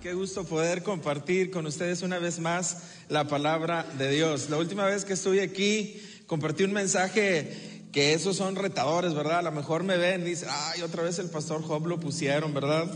Qué 0.00 0.14
gusto 0.14 0.44
poder 0.44 0.82
compartir 0.82 1.50
con 1.50 1.66
ustedes 1.66 2.00
una 2.00 2.18
vez 2.18 2.38
más 2.38 2.84
la 3.10 3.28
palabra 3.28 3.84
de 3.98 4.10
Dios. 4.10 4.48
La 4.48 4.56
última 4.56 4.86
vez 4.86 5.04
que 5.04 5.12
estuve 5.12 5.42
aquí 5.42 6.00
compartí 6.26 6.64
un 6.64 6.72
mensaje 6.72 7.82
que 7.92 8.14
esos 8.14 8.38
son 8.38 8.56
retadores, 8.56 9.12
¿verdad? 9.12 9.40
A 9.40 9.42
lo 9.42 9.52
mejor 9.52 9.84
me 9.84 9.98
ven 9.98 10.22
y 10.22 10.30
dicen, 10.30 10.48
ay, 10.50 10.80
otra 10.80 11.02
vez 11.02 11.18
el 11.18 11.28
pastor 11.28 11.62
Job 11.62 11.86
lo 11.86 12.00
pusieron, 12.00 12.54
¿verdad? 12.54 12.86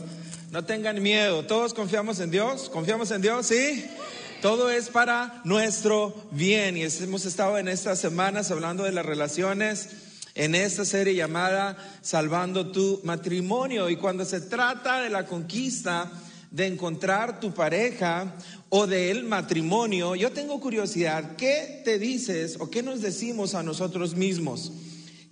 No 0.50 0.64
tengan 0.64 1.02
miedo, 1.02 1.44
todos 1.44 1.74
confiamos 1.74 2.20
en 2.20 2.30
Dios, 2.30 2.70
confiamos 2.70 3.10
en 3.10 3.20
Dios, 3.20 3.48
¿sí? 3.48 3.84
Todo 4.40 4.70
es 4.70 4.88
para 4.88 5.42
nuestro 5.44 6.14
bien 6.30 6.78
y 6.78 6.84
hemos 6.84 7.26
estado 7.26 7.58
en 7.58 7.68
estas 7.68 7.98
semanas 7.98 8.50
hablando 8.50 8.82
de 8.82 8.92
las 8.92 9.04
relaciones 9.04 9.90
en 10.34 10.54
esta 10.54 10.86
serie 10.86 11.14
llamada 11.14 11.76
Salvando 12.00 12.72
tu 12.72 13.02
matrimonio. 13.04 13.90
Y 13.90 13.96
cuando 13.96 14.24
se 14.24 14.40
trata 14.40 15.02
de 15.02 15.10
la 15.10 15.26
conquista 15.26 16.10
de 16.54 16.66
encontrar 16.66 17.40
tu 17.40 17.52
pareja 17.52 18.32
o 18.68 18.86
del 18.86 19.24
matrimonio, 19.24 20.14
yo 20.14 20.30
tengo 20.30 20.60
curiosidad, 20.60 21.34
¿qué 21.34 21.82
te 21.84 21.98
dices 21.98 22.58
o 22.60 22.70
qué 22.70 22.80
nos 22.80 23.00
decimos 23.02 23.56
a 23.56 23.64
nosotros 23.64 24.14
mismos? 24.14 24.70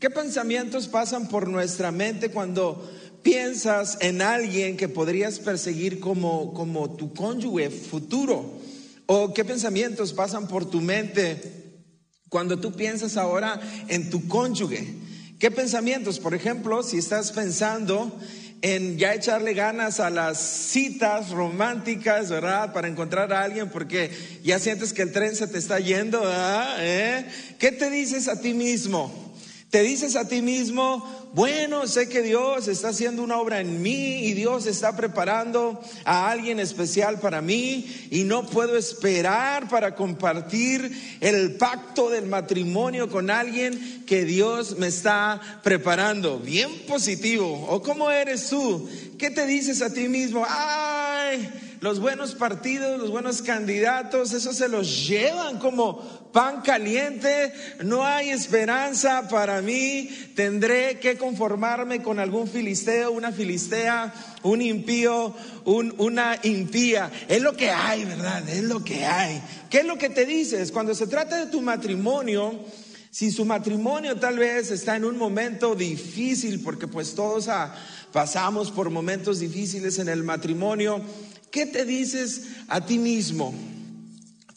¿Qué 0.00 0.10
pensamientos 0.10 0.88
pasan 0.88 1.28
por 1.28 1.46
nuestra 1.46 1.92
mente 1.92 2.30
cuando 2.30 2.90
piensas 3.22 3.98
en 4.00 4.20
alguien 4.20 4.76
que 4.76 4.88
podrías 4.88 5.38
perseguir 5.38 6.00
como, 6.00 6.52
como 6.54 6.96
tu 6.96 7.14
cónyuge 7.14 7.70
futuro? 7.70 8.58
¿O 9.06 9.32
qué 9.32 9.44
pensamientos 9.44 10.12
pasan 10.12 10.48
por 10.48 10.68
tu 10.68 10.80
mente 10.80 11.84
cuando 12.30 12.58
tú 12.58 12.72
piensas 12.72 13.16
ahora 13.16 13.60
en 13.86 14.10
tu 14.10 14.26
cónyuge? 14.26 14.92
¿Qué 15.38 15.52
pensamientos? 15.52 16.18
Por 16.18 16.34
ejemplo, 16.34 16.82
si 16.82 16.98
estás 16.98 17.30
pensando 17.30 18.10
en 18.62 18.96
ya 18.96 19.12
echarle 19.12 19.54
ganas 19.54 19.98
a 19.98 20.08
las 20.08 20.38
citas 20.40 21.30
románticas, 21.30 22.30
¿verdad? 22.30 22.72
Para 22.72 22.88
encontrar 22.88 23.32
a 23.32 23.42
alguien 23.42 23.68
porque 23.68 24.10
ya 24.44 24.60
sientes 24.60 24.92
que 24.92 25.02
el 25.02 25.12
tren 25.12 25.34
se 25.34 25.48
te 25.48 25.58
está 25.58 25.80
yendo, 25.80 26.20
¿verdad? 26.20 26.76
¿Eh? 26.78 27.26
¿Qué 27.58 27.72
te 27.72 27.90
dices 27.90 28.28
a 28.28 28.40
ti 28.40 28.54
mismo? 28.54 29.31
Te 29.72 29.82
dices 29.82 30.16
a 30.16 30.28
ti 30.28 30.42
mismo, 30.42 31.02
bueno, 31.32 31.86
sé 31.86 32.06
que 32.06 32.20
Dios 32.20 32.68
está 32.68 32.88
haciendo 32.88 33.22
una 33.22 33.38
obra 33.38 33.62
en 33.62 33.80
mí 33.80 34.26
y 34.26 34.34
Dios 34.34 34.66
está 34.66 34.94
preparando 34.94 35.80
a 36.04 36.30
alguien 36.30 36.60
especial 36.60 37.20
para 37.20 37.40
mí 37.40 37.86
y 38.10 38.24
no 38.24 38.46
puedo 38.46 38.76
esperar 38.76 39.70
para 39.70 39.94
compartir 39.94 40.92
el 41.22 41.54
pacto 41.54 42.10
del 42.10 42.26
matrimonio 42.26 43.08
con 43.08 43.30
alguien 43.30 44.04
que 44.04 44.26
Dios 44.26 44.76
me 44.76 44.88
está 44.88 45.40
preparando. 45.62 46.38
Bien 46.38 46.70
positivo. 46.86 47.66
¿O 47.70 47.80
cómo 47.80 48.10
eres 48.10 48.50
tú? 48.50 48.86
¿Qué 49.18 49.30
te 49.30 49.46
dices 49.46 49.80
a 49.80 49.90
ti 49.90 50.06
mismo? 50.06 50.44
Ay 50.46 51.50
los 51.82 51.98
buenos 51.98 52.36
partidos, 52.36 52.96
los 53.00 53.10
buenos 53.10 53.42
candidatos, 53.42 54.32
eso 54.32 54.52
se 54.52 54.68
los 54.68 55.08
llevan 55.08 55.58
como 55.58 55.98
pan 56.32 56.62
caliente, 56.62 57.52
no 57.82 58.06
hay 58.06 58.30
esperanza 58.30 59.26
para 59.28 59.60
mí, 59.62 60.08
tendré 60.36 61.00
que 61.00 61.18
conformarme 61.18 62.00
con 62.00 62.20
algún 62.20 62.46
filisteo, 62.46 63.10
una 63.10 63.32
filistea, 63.32 64.14
un 64.44 64.62
impío, 64.62 65.34
una 65.64 66.38
impía. 66.44 67.10
Es 67.28 67.42
lo 67.42 67.56
que 67.56 67.70
hay, 67.70 68.04
¿verdad? 68.04 68.48
Es 68.48 68.62
lo 68.62 68.84
que 68.84 69.04
hay. 69.04 69.42
¿Qué 69.68 69.78
es 69.78 69.84
lo 69.84 69.98
que 69.98 70.08
te 70.08 70.24
dices? 70.24 70.70
Cuando 70.70 70.94
se 70.94 71.08
trata 71.08 71.36
de 71.36 71.50
tu 71.50 71.60
matrimonio, 71.60 72.60
si 73.10 73.32
su 73.32 73.44
matrimonio 73.44 74.16
tal 74.16 74.38
vez 74.38 74.70
está 74.70 74.94
en 74.94 75.04
un 75.04 75.18
momento 75.18 75.74
difícil, 75.74 76.62
porque 76.62 76.86
pues 76.86 77.16
todos 77.16 77.48
pasamos 78.12 78.70
por 78.70 78.88
momentos 78.88 79.40
difíciles 79.40 79.98
en 79.98 80.08
el 80.08 80.22
matrimonio, 80.22 81.02
¿Qué 81.52 81.66
te 81.66 81.84
dices 81.84 82.46
a 82.66 82.84
ti 82.84 82.98
mismo? 82.98 83.54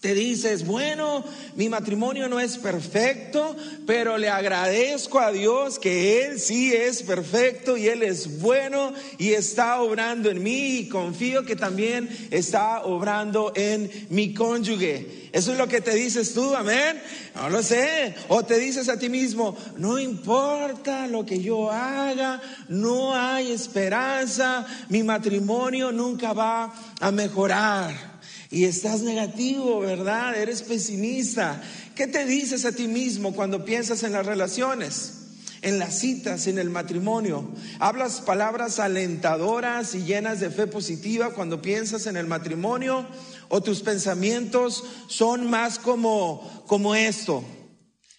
Te 0.06 0.14
dices, 0.14 0.67
bueno, 0.67 1.23
mi 1.55 1.67
matrimonio 1.67 2.30
no 2.30 2.39
es 2.39 2.60
perfecto, 2.60 3.55
pero 3.88 4.20
le 4.20 4.30
agradezco 4.30 5.20
a 5.20 5.32
Dios 5.32 5.80
que 5.80 6.27
Él 6.27 6.39
sí 6.39 6.71
es 6.71 7.02
perfecto 7.02 7.76
y 7.76 7.88
Él 7.88 8.04
es 8.04 8.39
bueno 8.39 8.93
y 9.17 9.32
está 9.32 9.82
obrando 9.82 10.30
en 10.30 10.43
mí 10.43 10.77
y 10.77 10.89
confío 10.89 11.43
que 11.43 11.55
también 11.55 12.08
está 12.30 12.83
obrando 12.83 13.52
en 13.55 13.89
mi 14.11 14.32
cónyuge. 14.36 15.30
Eso 15.33 15.54
es 15.54 15.58
lo 15.58 15.67
que 15.67 15.82
te 15.82 15.95
dices 15.95 16.36
tú, 16.36 16.54
amén. 16.54 17.02
No 17.33 17.49
lo 17.49 17.64
sé. 17.64 18.14
O 18.27 18.45
te 18.45 18.60
dices 18.60 18.87
a 18.89 18.99
ti 18.99 19.10
mismo, 19.10 19.58
no 19.77 19.98
importa 19.98 21.08
lo 21.08 21.26
que 21.26 21.42
yo 21.42 21.72
haga, 21.72 22.39
no 22.70 23.16
hay 23.16 23.52
esperanza, 23.52 24.67
mi 24.87 25.02
matrimonio 25.02 25.92
nunca 25.92 26.32
va 26.32 26.72
a 27.02 27.11
mejorar 27.11 28.14
y 28.52 28.66
estás 28.66 29.02
negativo, 29.02 29.80
¿verdad? 29.80 30.36
Eres 30.36 30.61
pesimista. 30.61 31.61
¿Qué 31.95 32.08
te 32.08 32.26
dices 32.26 32.66
a 32.66 32.72
ti 32.72 32.88
mismo 32.88 33.33
cuando 33.33 33.66
piensas 33.66 34.04
en 34.04 34.11
las 34.11 34.26
relaciones? 34.26 35.14
En 35.61 35.80
las 35.80 35.98
citas, 35.98 36.45
en 36.48 36.60
el 36.60 36.70
matrimonio. 36.70 37.50
Hablas 37.80 38.22
palabras 38.22 38.80
alentadoras 38.80 39.95
y 39.95 40.04
llenas 40.04 40.39
de 40.39 40.52
fe 40.52 40.67
positiva 40.67 41.34
cuando 41.34 41.61
piensas 41.61 42.05
en 42.05 42.17
el 42.17 42.28
matrimonio 42.28 43.08
o 43.50 43.61
tus 43.61 43.82
pensamientos 43.82 44.84
son 45.08 45.50
más 45.50 45.80
como, 45.80 46.66
como 46.67 46.94
esto. 46.94 47.44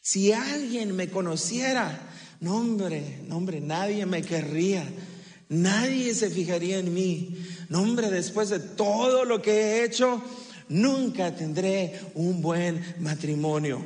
Si 0.02 0.32
alguien 0.32 0.94
me 0.94 1.08
conociera, 1.08 2.00
no 2.40 2.56
hombre, 2.56 3.20
no 3.28 3.38
hombre, 3.38 3.60
nadie 3.60 4.06
me 4.06 4.22
querría, 4.22 4.84
nadie 5.48 6.14
se 6.14 6.30
fijaría 6.30 6.78
en 6.78 6.94
mí. 6.94 7.36
No, 7.68 7.82
hombre, 7.82 8.10
después 8.10 8.48
de 8.48 8.60
todo 8.60 9.24
lo 9.24 9.42
que 9.42 9.52
he 9.52 9.84
hecho, 9.84 10.22
nunca 10.68 11.34
tendré 11.34 12.00
un 12.14 12.40
buen 12.40 12.94
matrimonio. 12.98 13.80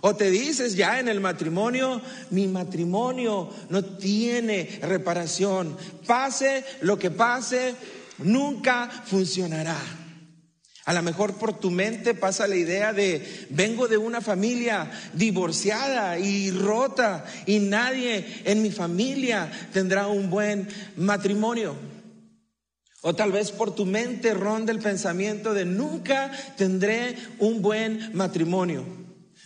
O 0.00 0.14
te 0.14 0.30
dices 0.30 0.76
ya 0.76 1.00
en 1.00 1.08
el 1.08 1.20
matrimonio, 1.20 2.00
mi 2.30 2.46
matrimonio 2.46 3.50
no 3.70 3.84
tiene 3.84 4.78
reparación. 4.82 5.76
Pase 6.06 6.64
lo 6.82 6.98
que 6.98 7.10
pase, 7.10 7.74
nunca 8.18 8.88
funcionará. 9.06 9.78
A 10.84 10.92
lo 10.92 11.02
mejor 11.02 11.34
por 11.34 11.58
tu 11.58 11.72
mente 11.72 12.14
pasa 12.14 12.46
la 12.46 12.54
idea 12.54 12.92
de, 12.92 13.48
vengo 13.50 13.88
de 13.88 13.96
una 13.96 14.20
familia 14.20 14.88
divorciada 15.14 16.16
y 16.16 16.52
rota 16.52 17.24
y 17.44 17.58
nadie 17.58 18.42
en 18.44 18.62
mi 18.62 18.70
familia 18.70 19.50
tendrá 19.72 20.06
un 20.06 20.30
buen 20.30 20.68
matrimonio. 20.96 21.74
O 23.06 23.14
tal 23.14 23.30
vez 23.30 23.52
por 23.52 23.72
tu 23.72 23.86
mente 23.86 24.34
ronda 24.34 24.72
el 24.72 24.80
pensamiento 24.80 25.54
de 25.54 25.64
nunca 25.64 26.32
tendré 26.56 27.14
un 27.38 27.62
buen 27.62 28.10
matrimonio. 28.14 28.84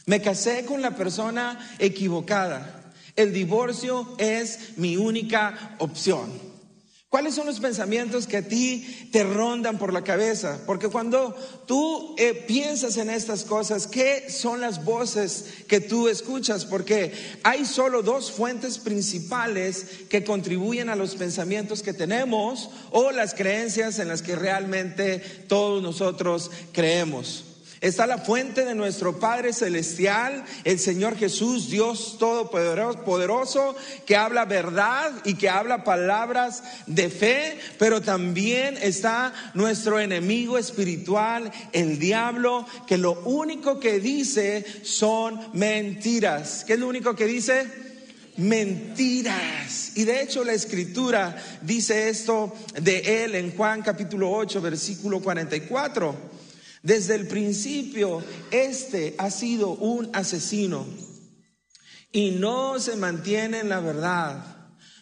Me 0.07 0.23
casé 0.23 0.65
con 0.65 0.81
la 0.81 0.97
persona 0.97 1.59
equivocada. 1.79 2.91
El 3.17 3.35
divorcio 3.35 4.15
es 4.17 4.79
mi 4.79 4.97
única 4.97 5.77
opción. 5.77 6.50
¿Cuáles 7.11 7.35
son 7.35 7.47
los 7.47 7.59
pensamientos 7.59 8.29
que 8.29 8.37
a 8.37 8.47
ti 8.47 9.09
te 9.11 9.25
rondan 9.25 9.79
por 9.79 9.93
la 9.93 10.05
cabeza? 10.05 10.61
Porque 10.65 10.87
cuando 10.87 11.35
tú 11.67 12.15
eh, 12.17 12.35
piensas 12.47 12.99
en 12.99 13.11
estas 13.11 13.43
cosas, 13.43 13.89
¿qué 13.89 14.31
son 14.31 14.61
las 14.61 14.85
voces 14.85 15.65
que 15.67 15.81
tú 15.81 16.07
escuchas? 16.07 16.65
Porque 16.65 17.13
hay 17.43 17.65
solo 17.65 18.05
dos 18.05 18.31
fuentes 18.31 18.79
principales 18.79 19.87
que 20.09 20.23
contribuyen 20.23 20.89
a 20.89 20.95
los 20.95 21.17
pensamientos 21.17 21.83
que 21.83 21.93
tenemos 21.93 22.71
o 22.93 23.11
las 23.11 23.35
creencias 23.35 23.99
en 23.99 24.07
las 24.07 24.23
que 24.23 24.37
realmente 24.37 25.19
todos 25.49 25.83
nosotros 25.83 26.53
creemos. 26.71 27.50
Está 27.81 28.07
la 28.07 28.19
fuente 28.19 28.67
de 28.67 28.75
nuestro 28.75 29.19
Padre 29.19 29.55
Celestial, 29.55 30.45
el 30.65 30.79
Señor 30.79 31.17
Jesús, 31.17 31.71
Dios 31.71 32.19
Todopoderoso, 32.19 33.75
que 34.05 34.17
habla 34.17 34.45
verdad 34.45 35.11
y 35.25 35.33
que 35.33 35.49
habla 35.49 35.83
palabras 35.83 36.63
de 36.87 37.09
fe, 37.09 37.59
pero 37.79 38.03
también 38.03 38.77
está 38.83 39.33
nuestro 39.55 39.99
enemigo 39.99 40.59
espiritual, 40.59 41.51
el 41.73 41.99
diablo, 41.99 42.67
que 42.87 42.99
lo 42.99 43.19
único 43.23 43.81
que 43.81 43.99
dice 43.99 44.63
son 44.83 45.41
mentiras. 45.55 46.65
¿Qué 46.67 46.75
es 46.75 46.79
lo 46.79 46.89
único 46.89 47.17
que 47.17 47.25
dice? 47.25 47.67
Mentiras. 48.37 49.93
Y 49.95 50.05
de 50.05 50.21
hecho 50.21 50.45
la 50.45 50.53
escritura 50.53 51.43
dice 51.63 52.11
esto 52.11 52.53
de 52.79 53.25
él 53.25 53.37
en 53.37 53.57
Juan 53.57 53.81
capítulo 53.81 54.31
8, 54.33 54.61
versículo 54.61 55.23
44. 55.23 56.40
Desde 56.83 57.15
el 57.15 57.27
principio, 57.29 58.23
este 58.51 59.15
ha 59.19 59.31
sido 59.31 59.71
un 59.71 60.09
asesino 60.15 60.87
y 62.11 62.33
no 62.33 62.79
se 62.81 62.97
mantiene 62.97 63.61
en 63.61 63.69
la 63.69 63.81
verdad 63.81 64.57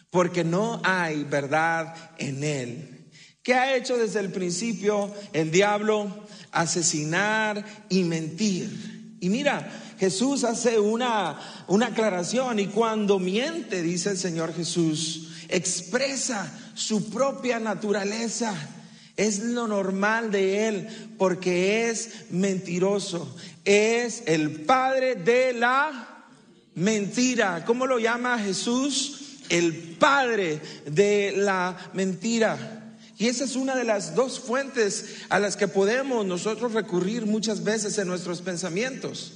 porque 0.09 0.43
no 0.43 0.81
hay 0.83 1.23
verdad 1.23 1.95
en 2.17 2.43
él. 2.43 3.11
¿Qué 3.41 3.53
ha 3.53 3.75
hecho 3.75 3.97
desde 3.97 4.19
el 4.19 4.31
principio 4.31 5.13
el 5.31 5.51
diablo? 5.51 6.25
Asesinar 6.51 7.63
y 7.87 8.03
mentir. 8.03 9.15
Y 9.21 9.29
mira, 9.29 9.71
Jesús 9.97 10.43
hace 10.43 10.79
una, 10.79 11.39
una 11.67 11.87
aclaración 11.87 12.59
y 12.59 12.67
cuando 12.67 13.19
miente, 13.19 13.81
dice 13.81 14.11
el 14.11 14.17
Señor 14.17 14.53
Jesús, 14.53 15.45
expresa 15.47 16.51
su 16.73 17.09
propia 17.09 17.59
naturaleza 17.59 18.53
Es 19.19 19.39
lo 19.39 19.67
normal 19.67 20.31
de 20.31 20.69
él 20.69 20.87
porque 21.17 21.89
es 21.89 22.09
mentiroso. 22.29 23.35
Es 23.65 24.23
el 24.27 24.61
padre 24.61 25.15
de 25.15 25.51
la 25.51 26.23
mentira. 26.75 27.65
¿Cómo 27.65 27.85
lo 27.85 27.99
llama 27.99 28.39
Jesús? 28.39 29.41
El 29.49 29.97
padre 29.99 30.61
de 30.85 31.33
la 31.35 31.75
mentira. 31.91 32.95
Y 33.17 33.27
esa 33.27 33.43
es 33.43 33.57
una 33.57 33.75
de 33.75 33.83
las 33.83 34.15
dos 34.15 34.39
fuentes 34.39 35.17
a 35.27 35.37
las 35.37 35.57
que 35.57 35.67
podemos 35.67 36.25
nosotros 36.25 36.71
recurrir 36.71 37.25
muchas 37.25 37.65
veces 37.65 37.97
en 37.97 38.07
nuestros 38.07 38.41
pensamientos. 38.41 39.33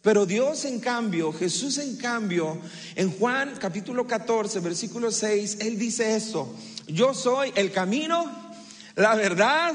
Pero 0.00 0.24
Dios 0.24 0.64
en 0.64 0.80
cambio, 0.80 1.30
Jesús 1.30 1.76
en 1.76 1.96
cambio, 1.96 2.58
en 2.94 3.10
Juan 3.10 3.52
capítulo 3.60 4.06
14, 4.06 4.60
versículo 4.60 5.10
6, 5.10 5.58
Él 5.60 5.78
dice 5.78 6.16
esto, 6.16 6.54
yo 6.86 7.12
soy 7.12 7.52
el 7.56 7.72
camino, 7.72 8.45
la 8.96 9.14
verdad 9.14 9.74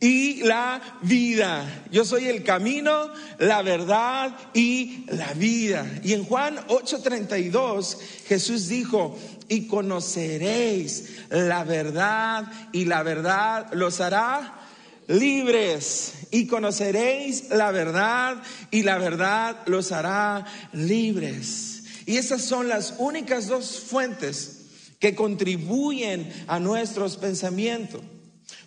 y 0.00 0.42
la 0.42 0.80
vida. 1.02 1.84
Yo 1.90 2.04
soy 2.04 2.26
el 2.26 2.44
camino, 2.44 3.10
la 3.38 3.62
verdad 3.62 4.36
y 4.54 5.04
la 5.08 5.32
vida. 5.34 5.86
Y 6.04 6.12
en 6.12 6.24
Juan 6.24 6.56
8:32 6.68 7.98
Jesús 8.26 8.68
dijo, 8.68 9.18
y 9.48 9.66
conoceréis 9.66 11.22
la 11.30 11.64
verdad 11.64 12.44
y 12.72 12.84
la 12.84 13.02
verdad 13.02 13.72
los 13.72 14.00
hará 14.00 14.60
libres 15.06 16.12
y 16.30 16.46
conoceréis 16.46 17.48
la 17.48 17.70
verdad 17.70 18.42
y 18.70 18.82
la 18.82 18.98
verdad 18.98 19.56
los 19.66 19.90
hará 19.90 20.44
libres. 20.72 21.82
Y 22.06 22.16
esas 22.16 22.42
son 22.42 22.68
las 22.68 22.94
únicas 22.98 23.48
dos 23.48 23.80
fuentes 23.80 24.66
que 24.98 25.14
contribuyen 25.14 26.30
a 26.46 26.58
nuestros 26.58 27.16
pensamientos. 27.16 28.02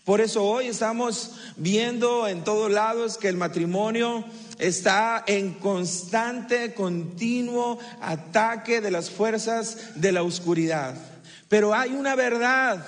Por 0.05 0.19
eso 0.19 0.43
hoy 0.43 0.67
estamos 0.67 1.31
viendo 1.57 2.27
en 2.27 2.43
todos 2.43 2.71
lados 2.71 3.17
que 3.17 3.27
el 3.27 3.37
matrimonio 3.37 4.25
está 4.57 5.23
en 5.27 5.53
constante, 5.53 6.73
continuo 6.73 7.77
ataque 8.01 8.81
de 8.81 8.89
las 8.89 9.11
fuerzas 9.11 9.77
de 9.95 10.11
la 10.11 10.23
oscuridad. 10.23 10.95
Pero 11.47 11.75
hay 11.75 11.91
una 11.91 12.15
verdad, 12.15 12.83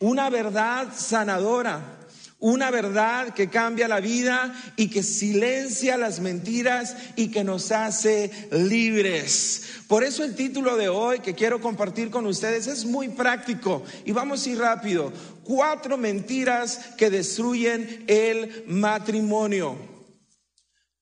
una 0.00 0.28
verdad 0.28 0.88
sanadora 0.96 1.95
una 2.38 2.70
verdad 2.70 3.32
que 3.32 3.48
cambia 3.48 3.88
la 3.88 4.00
vida 4.00 4.54
y 4.76 4.88
que 4.88 5.02
silencia 5.02 5.96
las 5.96 6.20
mentiras 6.20 6.94
y 7.16 7.28
que 7.28 7.44
nos 7.44 7.72
hace 7.72 8.30
libres. 8.50 9.62
Por 9.88 10.04
eso 10.04 10.22
el 10.22 10.34
título 10.34 10.76
de 10.76 10.88
hoy 10.88 11.20
que 11.20 11.34
quiero 11.34 11.60
compartir 11.60 12.10
con 12.10 12.26
ustedes 12.26 12.66
es 12.66 12.84
muy 12.84 13.08
práctico 13.08 13.84
y 14.04 14.12
vamos 14.12 14.44
a 14.44 14.50
ir 14.50 14.58
rápido. 14.58 15.12
Cuatro 15.44 15.96
mentiras 15.96 16.80
que 16.98 17.08
destruyen 17.08 18.04
el 18.06 18.64
matrimonio. 18.66 19.78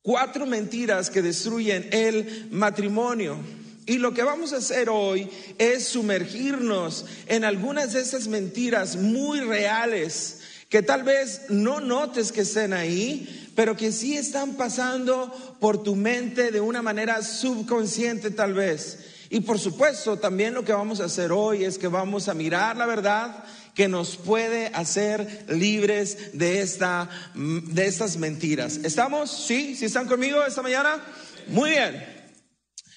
Cuatro 0.02 0.46
mentiras 0.46 1.10
que 1.10 1.22
destruyen 1.22 1.88
el 1.90 2.48
matrimonio. 2.52 3.38
Y 3.86 3.98
lo 3.98 4.14
que 4.14 4.22
vamos 4.22 4.52
a 4.52 4.58
hacer 4.58 4.88
hoy 4.88 5.28
es 5.58 5.88
sumergirnos 5.88 7.06
en 7.26 7.44
algunas 7.44 7.92
de 7.92 8.02
esas 8.02 8.28
mentiras 8.28 8.96
muy 8.96 9.40
reales 9.40 10.40
que 10.68 10.82
tal 10.82 11.02
vez 11.02 11.42
no 11.48 11.80
notes 11.80 12.32
que 12.32 12.42
estén 12.42 12.72
ahí, 12.72 13.50
pero 13.54 13.76
que 13.76 13.92
sí 13.92 14.16
están 14.16 14.54
pasando 14.54 15.32
por 15.60 15.82
tu 15.82 15.94
mente 15.94 16.50
de 16.50 16.60
una 16.60 16.82
manera 16.82 17.22
subconsciente 17.22 18.30
tal 18.30 18.54
vez. 18.54 18.98
Y 19.30 19.40
por 19.40 19.58
supuesto, 19.58 20.18
también 20.18 20.54
lo 20.54 20.64
que 20.64 20.72
vamos 20.72 21.00
a 21.00 21.06
hacer 21.06 21.32
hoy 21.32 21.64
es 21.64 21.78
que 21.78 21.88
vamos 21.88 22.28
a 22.28 22.34
mirar 22.34 22.76
la 22.76 22.86
verdad 22.86 23.44
que 23.74 23.88
nos 23.88 24.16
puede 24.16 24.68
hacer 24.68 25.46
libres 25.48 26.38
de, 26.38 26.60
esta, 26.60 27.10
de 27.34 27.86
estas 27.86 28.16
mentiras. 28.16 28.78
¿Estamos? 28.84 29.46
¿Sí? 29.46 29.74
¿Sí 29.74 29.86
están 29.86 30.06
conmigo 30.06 30.44
esta 30.44 30.62
mañana? 30.62 31.02
Muy 31.48 31.70
bien. 31.70 32.04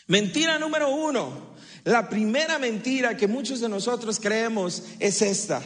Mentira 0.07 0.59
número 0.59 0.89
uno. 0.89 1.55
La 1.83 2.09
primera 2.09 2.59
mentira 2.59 3.17
que 3.17 3.27
muchos 3.27 3.59
de 3.59 3.69
nosotros 3.69 4.19
creemos 4.19 4.83
es 4.99 5.21
esta. 5.21 5.61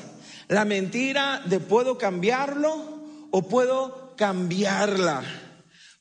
La 0.51 0.65
mentira 0.65 1.41
de 1.45 1.61
puedo 1.61 1.97
cambiarlo 1.97 2.75
o 3.31 3.41
puedo 3.41 4.13
cambiarla. 4.17 5.23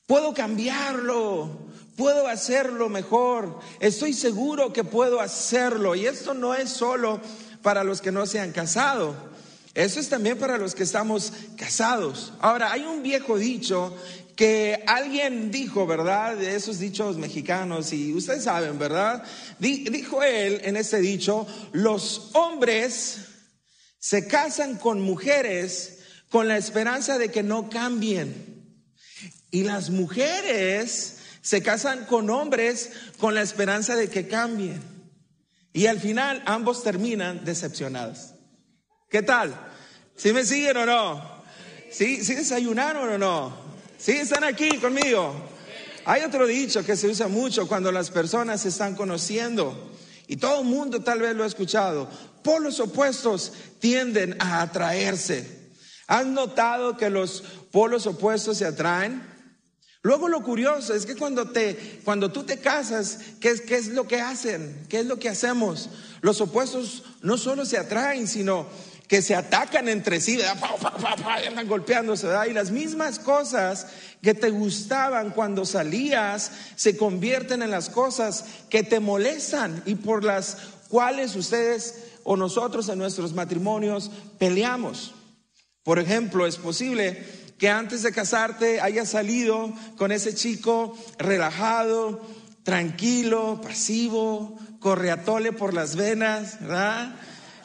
Puedo 0.05 0.33
cambiarlo, 0.33 1.69
puedo 1.95 2.27
hacerlo 2.27 2.89
mejor. 2.89 3.61
Estoy 3.79 4.11
seguro 4.11 4.73
que 4.73 4.83
puedo 4.83 5.21
hacerlo. 5.21 5.95
Y 5.95 6.05
esto 6.05 6.33
no 6.33 6.53
es 6.53 6.69
solo 6.69 7.21
para 7.61 7.85
los 7.85 8.01
que 8.01 8.11
no 8.11 8.25
se 8.25 8.41
han 8.41 8.51
casado. 8.51 9.15
Eso 9.73 10.01
es 10.01 10.09
también 10.09 10.37
para 10.37 10.57
los 10.57 10.75
que 10.75 10.83
estamos 10.83 11.31
casados. 11.55 12.33
Ahora, 12.41 12.73
hay 12.73 12.81
un 12.81 13.03
viejo 13.03 13.37
dicho 13.37 13.95
que 14.35 14.83
alguien 14.85 15.49
dijo, 15.49 15.87
¿verdad? 15.87 16.35
De 16.35 16.57
esos 16.57 16.77
dichos 16.77 17.15
mexicanos, 17.15 17.93
y 17.93 18.13
ustedes 18.13 18.43
saben, 18.43 18.77
¿verdad? 18.77 19.23
Dijo 19.59 20.21
él 20.23 20.59
en 20.65 20.75
ese 20.75 20.99
dicho, 20.99 21.47
los 21.71 22.31
hombres 22.33 23.30
se 24.01 24.25
casan 24.27 24.77
con 24.77 24.99
mujeres 24.99 25.99
con 26.31 26.47
la 26.47 26.57
esperanza 26.57 27.19
de 27.19 27.29
que 27.29 27.43
no 27.43 27.69
cambien. 27.69 28.65
Y 29.51 29.63
las 29.63 29.91
mujeres 29.91 31.17
se 31.41 31.61
casan 31.61 32.05
con 32.05 32.29
hombres 32.31 32.89
con 33.19 33.35
la 33.35 33.43
esperanza 33.43 33.95
de 33.95 34.09
que 34.09 34.27
cambien. 34.27 34.81
Y 35.71 35.85
al 35.85 35.99
final 35.99 36.41
ambos 36.47 36.83
terminan 36.83 37.45
decepcionados. 37.45 38.33
¿Qué 39.07 39.21
tal? 39.21 39.55
¿Sí 40.15 40.33
me 40.33 40.45
siguen 40.45 40.77
o 40.77 40.85
no? 40.87 41.43
¿Sí, 41.91 42.23
¿Sí 42.23 42.33
desayunaron 42.33 43.07
o 43.07 43.17
no? 43.19 43.55
¿Sí 43.99 44.13
están 44.13 44.43
aquí 44.43 44.79
conmigo? 44.79 45.47
Hay 46.05 46.23
otro 46.23 46.47
dicho 46.47 46.83
que 46.83 46.95
se 46.95 47.07
usa 47.07 47.27
mucho 47.27 47.67
cuando 47.67 47.91
las 47.91 48.09
personas 48.09 48.61
se 48.61 48.69
están 48.69 48.95
conociendo. 48.95 49.91
Y 50.31 50.37
todo 50.37 50.61
el 50.61 50.65
mundo 50.65 51.01
tal 51.01 51.19
vez 51.19 51.35
lo 51.35 51.43
ha 51.43 51.47
escuchado 51.47 52.07
polos 52.41 52.79
opuestos 52.79 53.51
tienden 53.79 54.37
a 54.39 54.61
atraerse. 54.61 55.73
¿Has 56.07 56.25
notado 56.25 56.95
que 56.95 57.09
los 57.09 57.43
polos 57.69 58.07
opuestos 58.07 58.57
se 58.57 58.65
atraen? 58.65 59.29
Luego 60.03 60.29
lo 60.29 60.41
curioso 60.41 60.93
es 60.93 61.05
que 61.05 61.17
cuando 61.17 61.49
te 61.49 61.99
cuando 62.05 62.31
tú 62.31 62.43
te 62.45 62.61
casas, 62.61 63.19
¿qué 63.41 63.49
es, 63.49 63.59
qué 63.59 63.75
es 63.75 63.89
lo 63.89 64.07
que 64.07 64.21
hacen? 64.21 64.85
¿Qué 64.87 65.01
es 65.01 65.05
lo 65.05 65.19
que 65.19 65.27
hacemos? 65.27 65.89
Los 66.21 66.39
opuestos 66.39 67.03
no 67.21 67.37
solo 67.37 67.65
se 67.65 67.77
atraen, 67.77 68.25
sino 68.25 68.67
que 69.11 69.21
se 69.21 69.35
atacan 69.35 69.89
entre 69.89 70.21
sí, 70.21 70.39
andan 71.45 71.67
golpeándose, 71.67 72.27
¿verdad? 72.27 72.45
Y 72.45 72.53
las 72.53 72.71
mismas 72.71 73.19
cosas 73.19 73.87
que 74.21 74.33
te 74.33 74.51
gustaban 74.51 75.31
cuando 75.31 75.65
salías 75.65 76.49
se 76.77 76.95
convierten 76.95 77.61
en 77.61 77.71
las 77.71 77.89
cosas 77.89 78.45
que 78.69 78.83
te 78.83 79.01
molestan 79.01 79.83
y 79.85 79.95
por 79.95 80.23
las 80.23 80.55
cuales 80.87 81.35
ustedes 81.35 82.03
o 82.23 82.37
nosotros 82.37 82.87
en 82.87 82.99
nuestros 82.99 83.33
matrimonios 83.33 84.11
peleamos. 84.39 85.13
Por 85.83 85.99
ejemplo, 85.99 86.47
es 86.47 86.55
posible 86.55 87.21
que 87.57 87.67
antes 87.67 88.03
de 88.03 88.13
casarte 88.13 88.79
hayas 88.79 89.09
salido 89.09 89.73
con 89.97 90.13
ese 90.13 90.33
chico 90.33 90.97
relajado, 91.17 92.21
tranquilo, 92.63 93.59
pasivo, 93.61 94.57
correatole 94.79 95.51
por 95.51 95.73
las 95.73 95.97
venas, 95.97 96.61
¿verdad? 96.61 97.13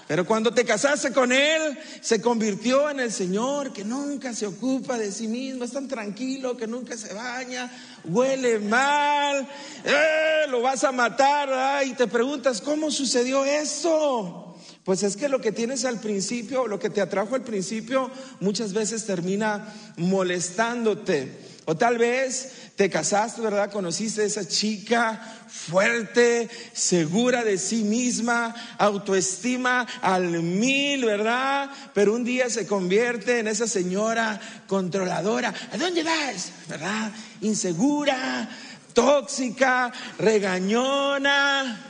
Pero 0.07 0.25
cuando 0.25 0.53
te 0.53 0.65
casaste 0.65 1.13
con 1.13 1.33
él, 1.33 1.77
se 2.01 2.21
convirtió 2.21 2.89
en 2.89 3.01
el 3.01 3.11
Señor 3.11 3.73
que 3.73 3.85
nunca 3.85 4.33
se 4.35 4.47
ocupa 4.47 4.97
de 4.97 5.11
sí 5.11 5.27
mismo, 5.27 5.65
es 5.65 5.73
tan 5.73 5.89
tranquilo 5.89 6.57
que 6.57 6.69
nunca 6.69 6.97
se 6.97 7.13
baña, 7.13 7.71
huele 8.05 8.61
mal, 8.61 9.49
eh, 9.85 10.45
lo 10.49 10.63
vas 10.63 10.85
a 10.85 10.93
matar, 10.93 11.85
y 11.85 11.95
te 11.95 12.07
preguntas, 12.07 12.61
¿cómo 12.61 12.93
sucedió 12.93 13.45
eso? 13.45 14.57
Pues 14.85 15.03
es 15.03 15.17
que 15.17 15.29
lo 15.29 15.41
que 15.41 15.51
tienes 15.51 15.85
al 15.85 15.99
principio, 15.99 16.69
lo 16.69 16.79
que 16.79 16.91
te 16.91 17.01
atrajo 17.01 17.35
al 17.35 17.43
principio, 17.43 18.09
muchas 18.39 18.73
veces 18.73 19.05
termina 19.05 19.75
molestándote. 19.97 21.46
O 21.67 21.77
tal 21.77 21.99
vez 21.99 22.71
te 22.77 22.89
casaste, 22.89 23.41
¿verdad? 23.41 23.73
Conociste 23.73 24.23
a 24.23 24.25
esa 24.25 24.47
chica 24.47 25.21
fuerte, 25.49 26.49
segura 26.73 27.43
de 27.43 27.59
sí 27.59 27.83
misma, 27.83 28.55
autoestima 28.79 29.85
al 30.01 30.43
mil, 30.43 31.05
¿verdad? 31.05 31.69
Pero 31.93 32.15
un 32.15 32.23
día 32.23 32.49
se 32.51 32.69
convierte 32.69 33.41
en 33.41 33.49
esa 33.49 33.67
señora 33.67 34.41
controladora. 34.69 35.53
¿A 35.73 35.77
dónde 35.77 36.05
vas? 36.05 36.53
¿Verdad? 36.69 37.11
Insegura, 37.41 38.49
tóxica, 38.93 39.93
regañona. 40.19 41.85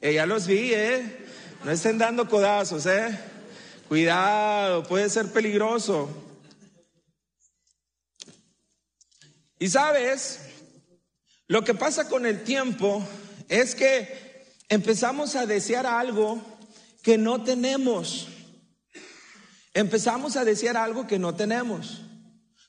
Ella 0.00 0.26
los 0.26 0.48
vi, 0.48 0.74
¿eh? 0.74 1.18
No 1.64 1.70
estén 1.70 1.96
dando 1.96 2.28
codazos, 2.28 2.86
¿eh? 2.86 3.16
Cuidado, 3.86 4.82
puede 4.82 5.08
ser 5.08 5.30
peligroso. 5.30 6.31
Y 9.62 9.70
sabes, 9.70 10.40
lo 11.46 11.62
que 11.62 11.72
pasa 11.72 12.08
con 12.08 12.26
el 12.26 12.42
tiempo 12.42 13.06
es 13.48 13.76
que 13.76 14.44
empezamos 14.68 15.36
a 15.36 15.46
desear 15.46 15.86
algo 15.86 16.42
que 17.00 17.16
no 17.16 17.44
tenemos. 17.44 18.26
empezamos 19.72 20.36
a 20.36 20.44
desear 20.44 20.76
algo 20.76 21.06
que 21.06 21.20
no 21.20 21.36
tenemos. 21.36 22.02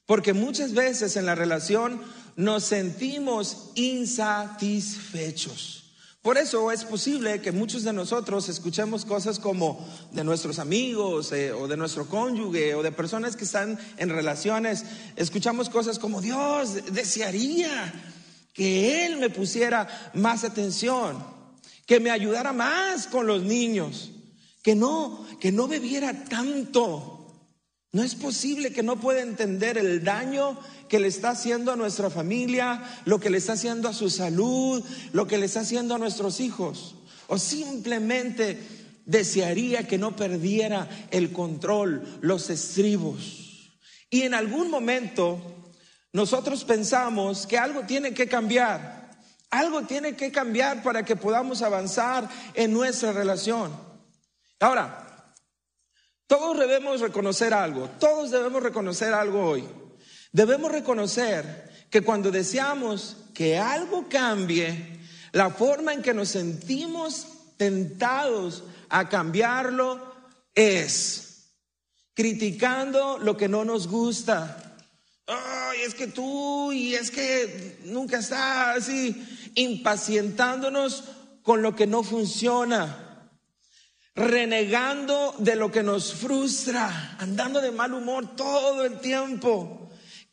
Porque 0.06 0.34
muchas 0.34 0.76
veces 0.76 1.16
en 1.16 1.26
la 1.26 1.34
relación 1.34 2.00
nos 2.36 2.66
sentimos 2.66 3.72
insatisfechos. 3.74 5.83
Por 6.24 6.38
eso 6.38 6.72
es 6.72 6.86
posible 6.86 7.42
que 7.42 7.52
muchos 7.52 7.84
de 7.84 7.92
nosotros 7.92 8.48
escuchemos 8.48 9.04
cosas 9.04 9.40
como 9.40 9.86
de 10.14 10.24
nuestros 10.24 10.58
amigos 10.58 11.34
eh, 11.34 11.52
o 11.52 11.68
de 11.68 11.76
nuestro 11.76 12.08
cónyuge 12.08 12.76
o 12.76 12.82
de 12.82 12.94
personas 12.94 13.36
que 13.36 13.44
están 13.44 13.78
en 13.98 14.08
relaciones, 14.08 14.86
escuchamos 15.18 15.70
cosas 15.70 16.00
como 16.00 16.22
Dios 16.22 16.94
desearía 16.94 17.94
que 18.54 19.06
Él 19.06 19.18
me 19.18 19.30
pusiera 19.30 20.12
más 20.14 20.46
atención, 20.46 21.22
que 21.86 22.00
me 22.00 22.10
ayudara 22.10 22.54
más 22.54 23.06
con 23.08 23.28
los 23.28 23.44
niños, 23.44 24.12
que 24.62 24.76
no, 24.76 25.28
que 25.42 25.52
no 25.52 25.68
bebiera 25.68 26.24
tanto. 26.24 27.13
No 27.94 28.02
es 28.02 28.16
posible 28.16 28.74
que 28.74 28.82
no 28.82 29.00
pueda 29.00 29.22
entender 29.22 29.78
el 29.78 30.04
daño 30.04 30.58
que 30.90 31.00
le 31.00 31.08
está 31.08 31.30
haciendo 31.30 31.72
a 31.72 31.76
nuestra 31.76 32.10
familia, 32.10 32.84
lo 33.06 33.20
que 33.20 33.30
le 33.30 33.38
está 33.38 33.54
haciendo 33.54 33.88
a 33.88 33.94
su 33.94 34.10
salud, 34.10 34.84
lo 35.14 35.28
que 35.28 35.38
le 35.38 35.46
está 35.46 35.60
haciendo 35.60 35.94
a 35.94 36.00
nuestros 36.00 36.40
hijos. 36.40 36.96
O 37.28 37.38
simplemente 37.38 38.58
desearía 39.06 39.88
que 39.88 40.00
no 40.00 40.16
perdiera 40.16 40.90
el 41.12 41.32
control, 41.32 42.04
los 42.22 42.50
estribos. 42.50 43.70
Y 44.10 44.24
en 44.24 44.34
algún 44.34 44.72
momento 44.72 45.40
nosotros 46.14 46.64
pensamos 46.64 47.46
que 47.46 47.60
algo 47.60 47.82
tiene 47.82 48.12
que 48.16 48.28
cambiar. 48.28 49.12
Algo 49.52 49.84
tiene 49.84 50.16
que 50.16 50.32
cambiar 50.32 50.82
para 50.82 51.06
que 51.06 51.16
podamos 51.16 51.62
avanzar 51.62 52.28
en 52.56 52.74
nuestra 52.74 53.14
relación. 53.14 53.72
Ahora, 54.60 55.03
todos 56.28 56.58
debemos 56.58 57.02
reconocer 57.02 57.54
algo, 57.54 57.90
todos 58.00 58.32
debemos 58.32 58.64
reconocer 58.64 59.14
algo 59.14 59.46
hoy. 59.46 59.64
Debemos 60.32 60.72
reconocer 60.72 61.72
que 61.90 62.02
cuando 62.02 62.32
deseamos 62.32 63.18
que 63.34 63.58
algo 63.58 64.08
cambie, 64.10 65.00
la 65.32 65.52
forma 65.52 65.94
en 65.94 66.02
que 66.02 66.14
nos 66.14 66.30
sentimos 66.30 67.28
tentados 67.58 68.64
a 68.90 69.10
cambiarlo 69.10 70.14
es 70.56 71.52
criticando 72.14 73.18
lo 73.18 73.38
que 73.38 73.48
no 73.48 73.66
nos 73.66 73.88
gusta. 73.88 74.76
Ay, 75.28 75.82
es 75.86 75.96
que 75.96 76.08
tú 76.08 76.72
y 76.72 76.96
es 76.96 77.12
que 77.12 77.80
nunca 77.86 78.20
estás 78.20 78.78
así, 78.78 79.52
impacientándonos 79.56 81.04
con 81.42 81.62
lo 81.62 81.76
que 81.76 81.88
no 81.88 82.04
funciona, 82.04 83.03
renegando 84.16 85.36
de 85.40 85.56
lo 85.56 85.72
que 85.72 85.84
nos 85.84 86.14
frustra, 86.14 87.16
andando 87.20 87.62
de 87.62 87.72
mal 87.72 87.94
humor 87.94 88.36
todo 88.36 88.86
el 88.86 89.00
tiempo 89.00 89.84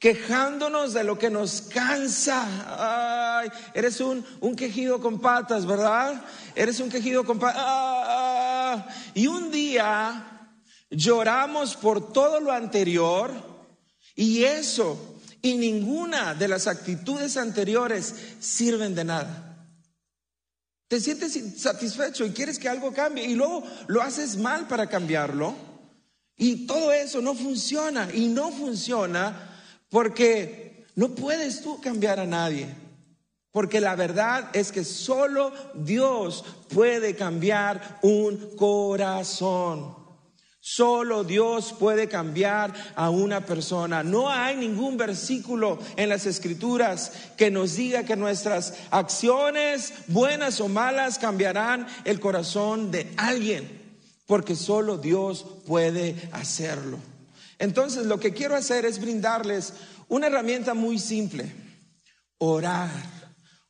quejándonos 0.01 0.95
de 0.95 1.05
lo 1.05 1.19
que 1.19 1.31
nos 1.31 1.61
cansa. 1.61 3.45
Eres 3.75 4.01
un, 4.01 4.25
un 4.41 4.57
quejido 4.57 4.99
con 4.99 5.21
patas, 5.21 5.67
¿verdad? 5.67 6.25
Eres 6.57 6.81
un 6.81 6.89
quejido 6.89 7.23
con 7.25 7.39
patas. 7.39 7.63
Ah, 7.65 8.87
y 9.15 9.27
un 9.29 9.53
día 9.53 10.49
lloramos 10.91 11.77
por 11.77 12.13
todo 12.13 12.41
lo 12.41 12.51
anterior 12.51 13.31
y 14.17 14.43
eso 14.45 15.19
y 15.43 15.55
ninguna 15.55 16.35
de 16.35 16.49
las 16.49 16.67
actitudes 16.67 17.37
anteriores 17.37 18.15
sirven 18.41 18.95
de 18.95 19.05
nada. 19.05 19.50
Te 20.91 20.99
sientes 20.99 21.37
insatisfecho 21.37 22.27
y 22.27 22.33
quieres 22.33 22.59
que 22.59 22.69
algo 22.69 22.93
cambie 22.93 23.25
y 23.25 23.37
luego 23.37 23.63
lo 23.87 24.03
haces 24.03 24.37
mal 24.37 24.67
para 24.67 24.89
cambiarlo. 24.89 25.55
Y 26.37 26.67
todo 26.67 26.93
eso 26.93 27.23
no 27.23 27.37
funciona 27.37 28.09
y 28.13 28.27
no 28.27 28.51
funciona 28.51 29.63
porque 29.89 30.85
no 30.97 31.11
puedes 31.11 31.63
tú 31.63 31.81
cambiar 31.81 32.19
a 32.19 32.27
nadie. 32.27 32.67
Porque 33.53 33.81
la 33.81 33.95
verdad 33.95 34.51
es 34.53 34.73
que 34.73 34.83
solo 34.83 35.53
Dios 35.77 36.45
puede 36.75 37.15
cambiar 37.15 38.01
un 38.03 38.57
corazón. 38.57 39.95
Solo 40.73 41.25
Dios 41.25 41.75
puede 41.77 42.07
cambiar 42.07 42.73
a 42.95 43.11
una 43.11 43.45
persona. 43.45 44.05
No 44.05 44.31
hay 44.31 44.55
ningún 44.55 44.97
versículo 44.97 45.81
en 45.97 46.09
las 46.09 46.27
escrituras 46.27 47.11
que 47.37 47.51
nos 47.51 47.75
diga 47.75 48.05
que 48.05 48.15
nuestras 48.15 48.75
acciones, 48.93 49.93
buenas 50.07 50.61
o 50.61 50.69
malas, 50.69 51.19
cambiarán 51.19 51.89
el 52.05 52.21
corazón 52.21 52.93
de 52.93 53.13
alguien. 53.17 53.69
Porque 54.27 54.55
solo 54.55 54.97
Dios 54.97 55.45
puede 55.67 56.15
hacerlo. 56.31 57.01
Entonces 57.59 58.07
lo 58.07 58.21
que 58.21 58.33
quiero 58.33 58.55
hacer 58.55 58.85
es 58.85 59.01
brindarles 59.01 59.73
una 60.07 60.29
herramienta 60.29 60.75
muy 60.75 61.01
simple. 61.01 61.53
Orar, 62.39 62.93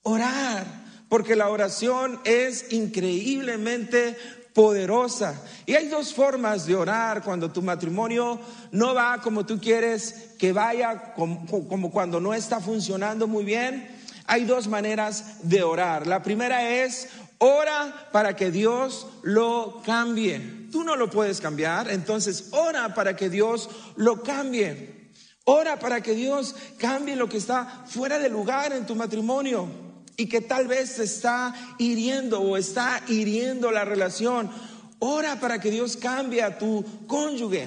orar, 0.02 0.66
porque 1.09 1.35
la 1.35 1.49
oración 1.49 2.21
es 2.25 2.71
increíblemente 2.75 4.19
poderosa. 4.54 5.40
Y 5.66 5.75
hay 5.75 5.88
dos 5.88 6.14
formas 6.14 6.66
de 6.66 6.75
orar 6.75 7.23
cuando 7.23 7.50
tu 7.50 7.62
matrimonio 7.62 8.40
no 8.73 8.95
va 8.95 9.21
como 9.21 9.47
tú 9.47 9.61
quieres 9.61 10.30
que 10.38 10.52
vaya, 10.52 11.14
como, 11.14 11.90
cuando 11.90 12.21
no 12.21 12.35
está 12.35 12.61
funcionando 12.61 13.26
muy 13.26 13.45
bien. 13.45 13.99
Hay 14.26 14.45
dos 14.45 14.69
maneras 14.69 15.49
de 15.49 15.62
orar. 15.62 16.07
La 16.07 16.23
primera 16.23 16.69
es 16.71 17.09
ora 17.38 18.09
para 18.12 18.37
que 18.37 18.50
Dios 18.50 19.07
lo 19.23 19.83
cambie. 19.85 20.69
Tú 20.71 20.85
no 20.85 20.95
lo 20.95 21.11
puedes 21.11 21.40
cambiar, 21.40 21.90
entonces 21.90 22.50
ora 22.52 22.95
para 22.95 23.16
que 23.16 23.28
Dios 23.28 23.69
lo 23.97 24.23
cambie. 24.23 25.11
Ora 25.45 25.78
para 25.78 26.00
que 26.00 26.14
Dios 26.14 26.54
cambie 26.78 27.16
lo 27.16 27.28
que 27.28 27.38
está 27.38 27.85
fuera 27.87 28.19
de 28.19 28.28
lugar 28.28 28.73
en 28.73 28.87
tu 28.87 28.95
matrimonio 28.95 29.89
y 30.21 30.27
que 30.27 30.43
tal 30.43 30.69
vez 30.69 30.99
está 30.99 31.55
hiriendo 31.79 32.43
o 32.43 32.59
está 32.59 33.03
hiriendo 33.09 33.71
la 33.71 33.87
relación. 33.87 34.50
Ora 34.99 35.41
para 35.41 35.59
que 35.59 35.71
Dios 35.71 35.97
cambie 35.97 36.43
a 36.43 36.59
tu 36.59 36.85
cónyuge. 37.07 37.67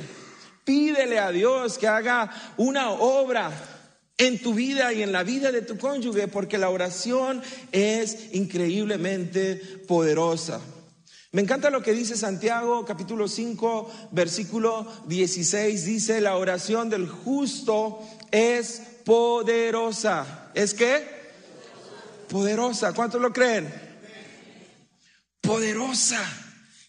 Pídele 0.63 1.17
a 1.17 1.31
Dios 1.31 1.79
que 1.79 1.87
haga 1.87 2.29
una 2.57 2.91
obra 2.91 3.51
en 4.19 4.39
tu 4.39 4.53
vida 4.53 4.93
y 4.93 5.01
en 5.01 5.11
la 5.11 5.23
vida 5.23 5.51
de 5.51 5.63
tu 5.63 5.79
cónyuge, 5.79 6.27
porque 6.27 6.59
la 6.59 6.69
oración 6.69 7.41
es 7.71 8.35
increíblemente 8.35 9.55
poderosa. 9.87 10.61
Me 11.31 11.41
encanta 11.41 11.71
lo 11.71 11.81
que 11.81 11.93
dice 11.93 12.15
Santiago 12.15 12.85
capítulo 12.85 13.27
5 13.27 14.09
versículo 14.11 14.85
16. 15.07 15.85
Dice, 15.85 16.21
la 16.21 16.37
oración 16.37 16.91
del 16.91 17.07
justo 17.07 17.99
es 18.29 18.79
poderosa. 19.03 20.51
¿Es 20.53 20.75
qué? 20.75 21.12
Poderosa. 22.33 22.93
¿Cuántos 22.93 23.21
lo 23.21 23.31
creen? 23.31 23.71
Poderosa 25.39 26.19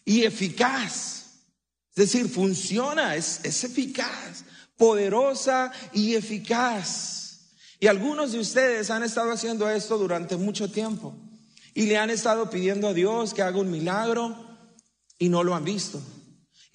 y 0.03 0.25
eficaz. 0.25 1.43
Es 1.91 1.97
decir, 1.97 2.31
funciona, 2.31 3.15
es, 3.15 3.41
es 3.45 3.63
eficaz, 3.63 4.45
poderosa 4.79 5.71
y 5.93 6.15
eficaz. 6.15 7.51
Y 7.79 7.89
algunos 7.89 8.33
de 8.33 8.39
ustedes 8.39 8.91
han 8.91 9.03
estado 9.03 9.33
haciendo 9.33 9.69
esto 9.69 9.99
durante 9.99 10.39
mucho 10.39 10.71
tiempo 10.71 11.15
y 11.75 11.85
le 11.85 11.99
han 11.99 12.09
estado 12.09 12.49
pidiendo 12.49 12.89
a 12.89 12.95
Dios 12.95 13.35
que 13.35 13.43
haga 13.43 13.59
un 13.59 13.71
milagro 13.71 14.47
y 15.19 15.29
no 15.29 15.45
lo 15.45 15.55
han 15.55 15.65
visto. 15.67 16.01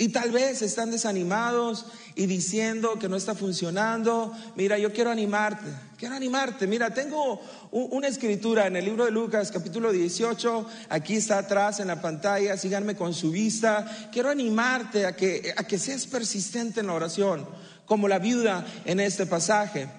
Y 0.01 0.07
tal 0.09 0.31
vez 0.31 0.61
están 0.61 0.91
desanimados 0.91 1.85
y 2.15 2.25
diciendo 2.25 2.97
que 2.97 3.09
no 3.09 3.17
está 3.17 3.35
funcionando. 3.35 4.33
Mira, 4.55 4.77
yo 4.77 4.93
quiero 4.93 5.11
animarte, 5.11 5.67
quiero 5.97 6.15
animarte. 6.15 6.67
Mira, 6.67 6.93
tengo 6.93 7.41
una 7.71 8.07
escritura 8.07 8.65
en 8.65 8.77
el 8.77 8.85
libro 8.85 9.03
de 9.03 9.11
Lucas, 9.11 9.51
capítulo 9.51 9.91
18. 9.91 10.65
Aquí 10.87 11.17
está 11.17 11.39
atrás 11.39 11.81
en 11.81 11.87
la 11.87 12.01
pantalla. 12.01 12.55
Síganme 12.55 12.95
con 12.95 13.13
su 13.13 13.29
vista. 13.29 14.09
Quiero 14.09 14.29
animarte 14.29 15.05
a 15.05 15.17
que, 15.17 15.53
a 15.57 15.65
que 15.65 15.77
seas 15.77 16.07
persistente 16.07 16.79
en 16.79 16.87
la 16.87 16.93
oración, 16.93 17.45
como 17.83 18.07
la 18.07 18.19
viuda 18.19 18.65
en 18.85 19.01
este 19.01 19.25
pasaje. 19.25 19.89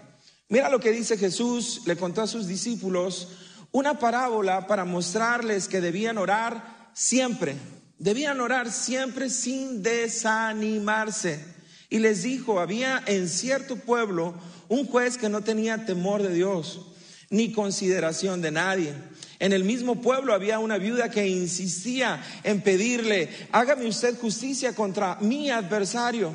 Mira 0.48 0.70
lo 0.70 0.80
que 0.80 0.92
dice 0.92 1.18
Jesús, 1.18 1.82
le 1.84 1.96
contó 1.96 2.22
a 2.22 2.26
sus 2.26 2.46
discípulos 2.46 3.28
una 3.70 3.98
parábola 3.98 4.66
para 4.66 4.86
mostrarles 4.86 5.68
que 5.68 5.82
debían 5.82 6.16
orar 6.16 6.90
siempre, 6.94 7.54
debían 8.00 8.40
orar 8.40 8.72
siempre 8.72 9.30
sin 9.30 9.84
desanimarse. 9.84 11.44
Y 11.88 11.98
les 11.98 12.22
dijo, 12.22 12.58
había 12.58 13.02
en 13.06 13.28
cierto 13.28 13.76
pueblo 13.76 14.34
un 14.68 14.86
juez 14.86 15.18
que 15.18 15.28
no 15.28 15.42
tenía 15.42 15.84
temor 15.84 16.22
de 16.22 16.34
Dios, 16.34 16.86
ni 17.28 17.52
consideración 17.52 18.40
de 18.40 18.50
nadie. 18.50 18.94
En 19.38 19.52
el 19.52 19.64
mismo 19.64 20.00
pueblo 20.00 20.34
había 20.34 20.58
una 20.58 20.78
viuda 20.78 21.10
que 21.10 21.28
insistía 21.28 22.22
en 22.42 22.62
pedirle, 22.62 23.28
hágame 23.52 23.86
usted 23.86 24.18
justicia 24.18 24.74
contra 24.74 25.18
mi 25.20 25.50
adversario. 25.50 26.32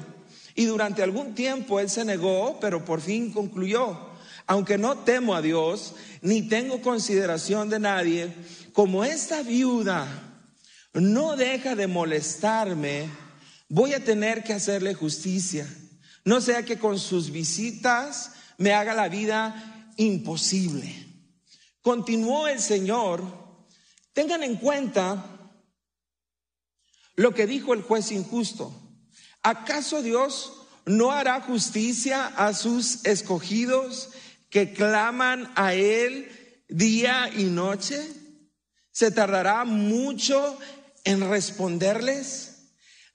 Y 0.53 0.65
durante 0.65 1.03
algún 1.03 1.35
tiempo 1.35 1.79
él 1.79 1.89
se 1.89 2.05
negó, 2.05 2.59
pero 2.61 2.85
por 2.85 3.01
fin 3.01 3.31
concluyó, 3.31 3.97
aunque 4.47 4.77
no 4.77 4.99
temo 4.99 5.35
a 5.35 5.41
Dios, 5.41 5.95
ni 6.21 6.43
tengo 6.43 6.81
consideración 6.81 7.69
de 7.69 7.79
nadie, 7.79 8.33
como 8.73 9.03
esta 9.03 9.41
viuda 9.41 10.24
no 10.95 11.35
deja 11.35 11.75
de 11.75 11.87
molestarme, 11.87 13.09
voy 13.67 13.93
a 13.93 14.03
tener 14.03 14.43
que 14.43 14.53
hacerle 14.53 14.93
justicia. 14.93 15.67
No 16.23 16.41
sea 16.41 16.63
que 16.63 16.79
con 16.79 16.97
sus 16.99 17.31
visitas 17.31 18.31
me 18.57 18.73
haga 18.73 18.93
la 18.93 19.09
vida 19.09 19.91
imposible. 19.97 21.05
Continuó 21.81 22.47
el 22.47 22.59
Señor, 22.59 23.21
tengan 24.13 24.41
en 24.43 24.55
cuenta 24.55 25.51
lo 27.15 27.33
que 27.33 27.45
dijo 27.45 27.73
el 27.73 27.81
juez 27.81 28.11
injusto. 28.11 28.73
¿Acaso 29.43 30.01
Dios 30.01 30.53
no 30.85 31.11
hará 31.11 31.41
justicia 31.41 32.27
a 32.27 32.53
sus 32.53 33.05
escogidos 33.05 34.09
que 34.49 34.73
claman 34.73 35.51
a 35.55 35.73
Él 35.73 36.31
día 36.69 37.29
y 37.35 37.43
noche? 37.43 38.01
¿Se 38.91 39.11
tardará 39.11 39.65
mucho 39.65 40.57
en 41.05 41.29
responderles? 41.29 42.55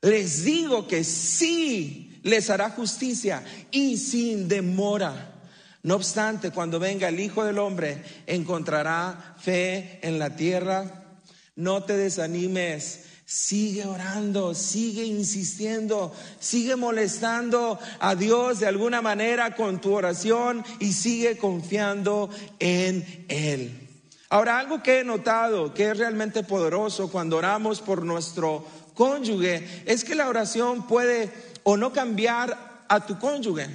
Les 0.01 0.45
digo 0.45 0.89
que 0.89 1.05
sí 1.05 2.21
les 2.23 2.49
hará 2.49 2.71
justicia 2.71 3.45
y 3.71 3.99
sin 3.99 4.49
demora. 4.49 5.35
No 5.83 5.97
obstante, 5.97 6.51
cuando 6.51 6.79
venga 6.79 7.09
el 7.09 7.21
Hijo 7.21 7.45
del 7.45 7.59
Hombre, 7.59 8.03
encontrará 8.27 9.37
fe 9.39 9.99
en 10.03 10.19
la 10.19 10.37
tierra. 10.37 11.19
No 11.57 11.85
te 11.85 11.97
desanimes. 11.97 13.05
Sigue 13.25 13.87
orando, 13.87 14.55
sigue 14.55 15.05
insistiendo, 15.05 16.13
sigue 16.41 16.75
molestando 16.75 17.79
a 18.01 18.17
Dios 18.17 18.59
de 18.59 18.67
alguna 18.67 19.03
manera 19.03 19.55
con 19.55 19.81
tu 19.81 19.93
oración 19.95 20.65
y 20.81 20.93
sigue 20.93 21.39
confiando 21.39 22.29
en 22.59 23.27
Él. 23.29 23.80
Ahora, 24.33 24.61
algo 24.61 24.81
que 24.81 25.01
he 25.01 25.05
notado 25.05 25.75
que 25.75 25.91
es 25.91 25.99
realmente 25.99 26.45
poderoso 26.45 27.11
cuando 27.11 27.37
oramos 27.37 27.81
por 27.81 28.05
nuestro 28.05 28.65
cónyuge 28.95 29.83
es 29.87 30.05
que 30.05 30.15
la 30.15 30.29
oración 30.29 30.87
puede 30.87 31.33
o 31.65 31.77
no 31.77 31.93
cambiar 31.93 32.85
a 32.89 33.05
tu 33.05 33.19
cónyuge. 33.19 33.69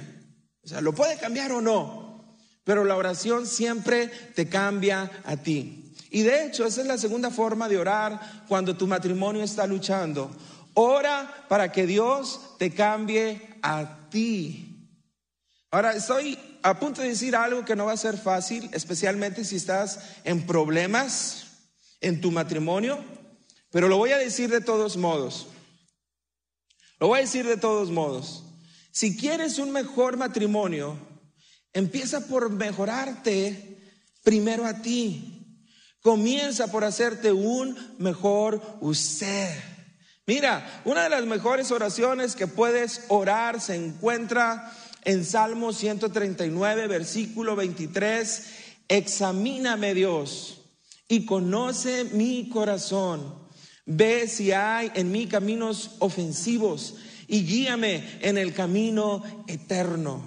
O 0.64 0.68
sea, 0.68 0.80
lo 0.80 0.94
puede 0.94 1.18
cambiar 1.18 1.52
o 1.52 1.60
no, 1.60 2.24
pero 2.64 2.84
la 2.84 2.96
oración 2.96 3.46
siempre 3.46 4.08
te 4.08 4.48
cambia 4.48 5.10
a 5.24 5.36
ti. 5.36 5.92
Y 6.10 6.22
de 6.22 6.46
hecho, 6.46 6.64
esa 6.64 6.80
es 6.80 6.86
la 6.86 6.96
segunda 6.96 7.30
forma 7.30 7.68
de 7.68 7.78
orar 7.78 8.44
cuando 8.48 8.78
tu 8.78 8.86
matrimonio 8.86 9.42
está 9.42 9.66
luchando. 9.66 10.30
Ora 10.72 11.44
para 11.48 11.70
que 11.70 11.86
Dios 11.86 12.56
te 12.58 12.72
cambie 12.72 13.58
a 13.60 14.08
ti. 14.08 14.75
Ahora, 15.76 15.92
estoy 15.92 16.38
a 16.62 16.80
punto 16.80 17.02
de 17.02 17.08
decir 17.08 17.36
algo 17.36 17.66
que 17.66 17.76
no 17.76 17.84
va 17.84 17.92
a 17.92 17.98
ser 17.98 18.16
fácil, 18.16 18.70
especialmente 18.72 19.44
si 19.44 19.56
estás 19.56 19.98
en 20.24 20.46
problemas 20.46 21.48
en 22.00 22.22
tu 22.22 22.30
matrimonio, 22.30 23.04
pero 23.70 23.86
lo 23.86 23.98
voy 23.98 24.12
a 24.12 24.16
decir 24.16 24.48
de 24.48 24.62
todos 24.62 24.96
modos. 24.96 25.48
Lo 26.98 27.08
voy 27.08 27.18
a 27.18 27.20
decir 27.20 27.46
de 27.46 27.58
todos 27.58 27.90
modos. 27.90 28.42
Si 28.90 29.18
quieres 29.18 29.58
un 29.58 29.70
mejor 29.70 30.16
matrimonio, 30.16 30.96
empieza 31.74 32.26
por 32.26 32.48
mejorarte 32.48 33.78
primero 34.22 34.64
a 34.64 34.80
ti. 34.80 35.60
Comienza 36.00 36.72
por 36.72 36.84
hacerte 36.84 37.32
un 37.32 37.76
mejor 37.98 38.78
usted. 38.80 39.54
Mira, 40.26 40.82
una 40.86 41.02
de 41.02 41.10
las 41.10 41.26
mejores 41.26 41.70
oraciones 41.70 42.34
que 42.34 42.46
puedes 42.46 43.04
orar 43.08 43.60
se 43.60 43.76
encuentra 43.76 44.72
en 45.06 45.24
Salmo 45.24 45.72
139, 45.72 46.88
versículo 46.88 47.54
23. 47.54 48.42
Examíname 48.88 49.94
Dios 49.94 50.62
y 51.08 51.24
conoce 51.24 52.04
mi 52.04 52.48
corazón. 52.48 53.46
Ve 53.86 54.26
si 54.26 54.50
hay 54.50 54.90
en 54.94 55.12
mí 55.12 55.28
caminos 55.28 55.92
ofensivos 56.00 56.96
y 57.28 57.46
guíame 57.46 58.18
en 58.20 58.36
el 58.36 58.52
camino 58.52 59.22
eterno. 59.46 60.22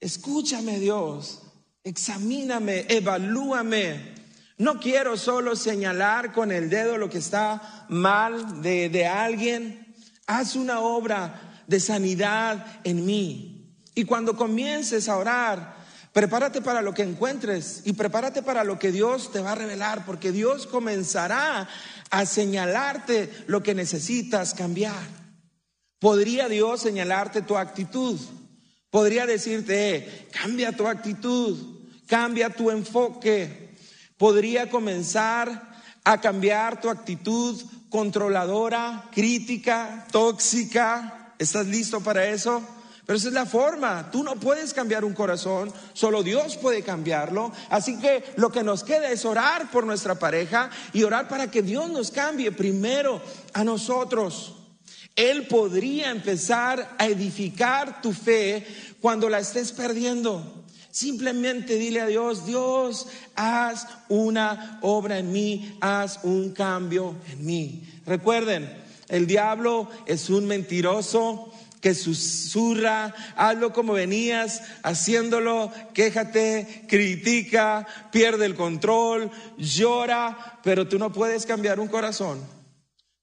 Escúchame 0.00 0.80
Dios, 0.80 1.42
examíname, 1.84 2.86
evalúame. 2.88 4.14
No 4.58 4.80
quiero 4.80 5.16
solo 5.16 5.54
señalar 5.54 6.32
con 6.32 6.50
el 6.50 6.68
dedo 6.68 6.98
lo 6.98 7.08
que 7.08 7.18
está 7.18 7.86
mal 7.88 8.62
de, 8.62 8.88
de 8.88 9.06
alguien. 9.06 9.94
Haz 10.26 10.56
una 10.56 10.80
obra 10.80 11.54
de 11.66 11.80
sanidad 11.80 12.80
en 12.84 13.04
mí. 13.04 13.53
Y 13.94 14.04
cuando 14.04 14.36
comiences 14.36 15.08
a 15.08 15.16
orar, 15.16 15.76
prepárate 16.12 16.60
para 16.60 16.82
lo 16.82 16.94
que 16.94 17.02
encuentres 17.02 17.82
y 17.84 17.92
prepárate 17.92 18.42
para 18.42 18.64
lo 18.64 18.78
que 18.78 18.92
Dios 18.92 19.30
te 19.32 19.40
va 19.40 19.52
a 19.52 19.56
revelar, 19.56 20.04
porque 20.04 20.32
Dios 20.32 20.66
comenzará 20.66 21.68
a 22.10 22.26
señalarte 22.26 23.30
lo 23.46 23.62
que 23.62 23.74
necesitas 23.74 24.54
cambiar. 24.54 25.24
Podría 25.98 26.48
Dios 26.48 26.82
señalarte 26.82 27.42
tu 27.42 27.56
actitud. 27.56 28.20
Podría 28.90 29.26
decirte, 29.26 29.96
eh, 29.96 30.28
cambia 30.30 30.70
tu 30.70 30.86
actitud, 30.86 31.56
cambia 32.06 32.50
tu 32.50 32.70
enfoque, 32.70 33.74
podría 34.16 34.70
comenzar 34.70 35.74
a 36.04 36.20
cambiar 36.20 36.80
tu 36.80 36.88
actitud 36.88 37.60
controladora, 37.88 39.08
crítica, 39.12 40.06
tóxica. 40.12 41.32
¿Estás 41.38 41.66
listo 41.66 42.00
para 42.00 42.26
eso? 42.28 42.62
Pero 43.06 43.18
esa 43.18 43.28
es 43.28 43.34
la 43.34 43.46
forma. 43.46 44.10
Tú 44.10 44.22
no 44.22 44.36
puedes 44.36 44.72
cambiar 44.72 45.04
un 45.04 45.12
corazón, 45.12 45.72
solo 45.92 46.22
Dios 46.22 46.56
puede 46.56 46.82
cambiarlo. 46.82 47.52
Así 47.68 47.98
que 47.98 48.24
lo 48.36 48.50
que 48.50 48.62
nos 48.62 48.82
queda 48.82 49.10
es 49.10 49.24
orar 49.24 49.70
por 49.70 49.84
nuestra 49.84 50.14
pareja 50.14 50.70
y 50.92 51.02
orar 51.02 51.28
para 51.28 51.50
que 51.50 51.62
Dios 51.62 51.90
nos 51.90 52.10
cambie 52.10 52.50
primero 52.52 53.20
a 53.52 53.62
nosotros. 53.62 54.54
Él 55.16 55.46
podría 55.46 56.10
empezar 56.10 56.96
a 56.98 57.06
edificar 57.06 58.00
tu 58.00 58.12
fe 58.12 58.66
cuando 59.00 59.28
la 59.28 59.38
estés 59.38 59.72
perdiendo. 59.72 60.64
Simplemente 60.90 61.74
dile 61.74 62.00
a 62.00 62.06
Dios, 62.06 62.46
Dios, 62.46 63.08
haz 63.34 63.86
una 64.08 64.78
obra 64.80 65.18
en 65.18 65.30
mí, 65.30 65.76
haz 65.80 66.20
un 66.22 66.52
cambio 66.52 67.16
en 67.30 67.44
mí. 67.44 67.82
Recuerden, 68.06 68.82
el 69.08 69.26
diablo 69.26 69.88
es 70.06 70.30
un 70.30 70.46
mentiroso 70.46 71.52
que 71.84 71.94
susurra, 71.94 73.14
hazlo 73.36 73.74
como 73.74 73.92
venías, 73.92 74.62
haciéndolo, 74.82 75.70
quéjate, 75.92 76.86
critica, 76.88 77.86
pierde 78.10 78.46
el 78.46 78.54
control, 78.54 79.30
llora, 79.58 80.60
pero 80.64 80.88
tú 80.88 80.98
no 80.98 81.12
puedes 81.12 81.44
cambiar 81.44 81.80
un 81.80 81.88
corazón. 81.88 82.40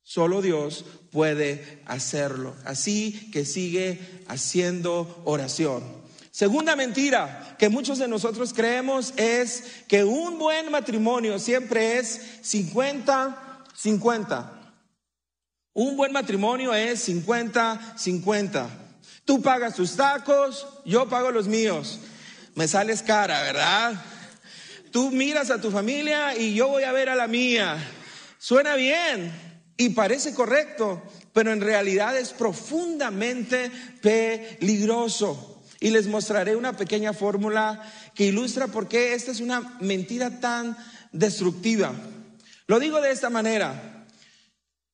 Solo 0.04 0.44
Dios 0.44 0.86
puede 1.12 1.82
hacerlo. 1.88 2.54
Así 2.64 3.32
que 3.32 3.46
sigue 3.46 4.00
haciendo 4.28 5.24
oración. 5.26 5.82
Segunda 6.30 6.76
mentira 6.76 7.56
que 7.58 7.68
muchos 7.68 7.98
de 7.98 8.08
nosotros 8.08 8.54
creemos 8.54 9.16
es 9.18 9.64
que 9.88 10.04
un 10.04 10.38
buen 10.38 10.70
matrimonio 10.70 11.40
siempre 11.40 11.98
es 11.98 12.44
50-50. 12.44 14.61
Un 15.74 15.96
buen 15.96 16.12
matrimonio 16.12 16.74
es 16.74 17.08
50-50. 17.08 18.68
Tú 19.24 19.42
pagas 19.42 19.76
tus 19.76 19.96
tacos, 19.96 20.68
yo 20.84 21.08
pago 21.08 21.32
los 21.32 21.48
míos. 21.48 22.00
Me 22.56 22.68
sales 22.68 23.02
cara, 23.02 23.42
¿verdad? 23.44 23.94
Tú 24.92 25.12
miras 25.12 25.50
a 25.50 25.62
tu 25.62 25.72
familia 25.72 26.36
y 26.36 26.54
yo 26.54 26.68
voy 26.68 26.84
a 26.84 26.92
ver 26.92 27.08
a 27.08 27.16
la 27.16 27.28
mía. 27.28 27.78
Suena 28.38 28.76
bien 28.76 29.32
y 29.78 29.90
parece 29.90 30.34
correcto, 30.34 31.02
pero 31.32 31.54
en 31.54 31.62
realidad 31.62 32.18
es 32.18 32.34
profundamente 32.34 33.72
peligroso. 34.02 35.64
Y 35.80 35.92
les 35.92 36.08
mostraré 36.08 36.58
una 36.58 36.76
pequeña 36.76 37.14
fórmula 37.14 37.82
que 38.14 38.26
ilustra 38.26 38.68
por 38.68 38.90
qué 38.90 39.14
esta 39.14 39.32
es 39.32 39.40
una 39.40 39.78
mentira 39.80 40.42
tan 40.42 40.78
destructiva. 41.14 41.94
Lo 42.68 42.78
digo 42.80 43.00
de 43.00 43.12
esta 43.12 43.30
manera. 43.30 43.91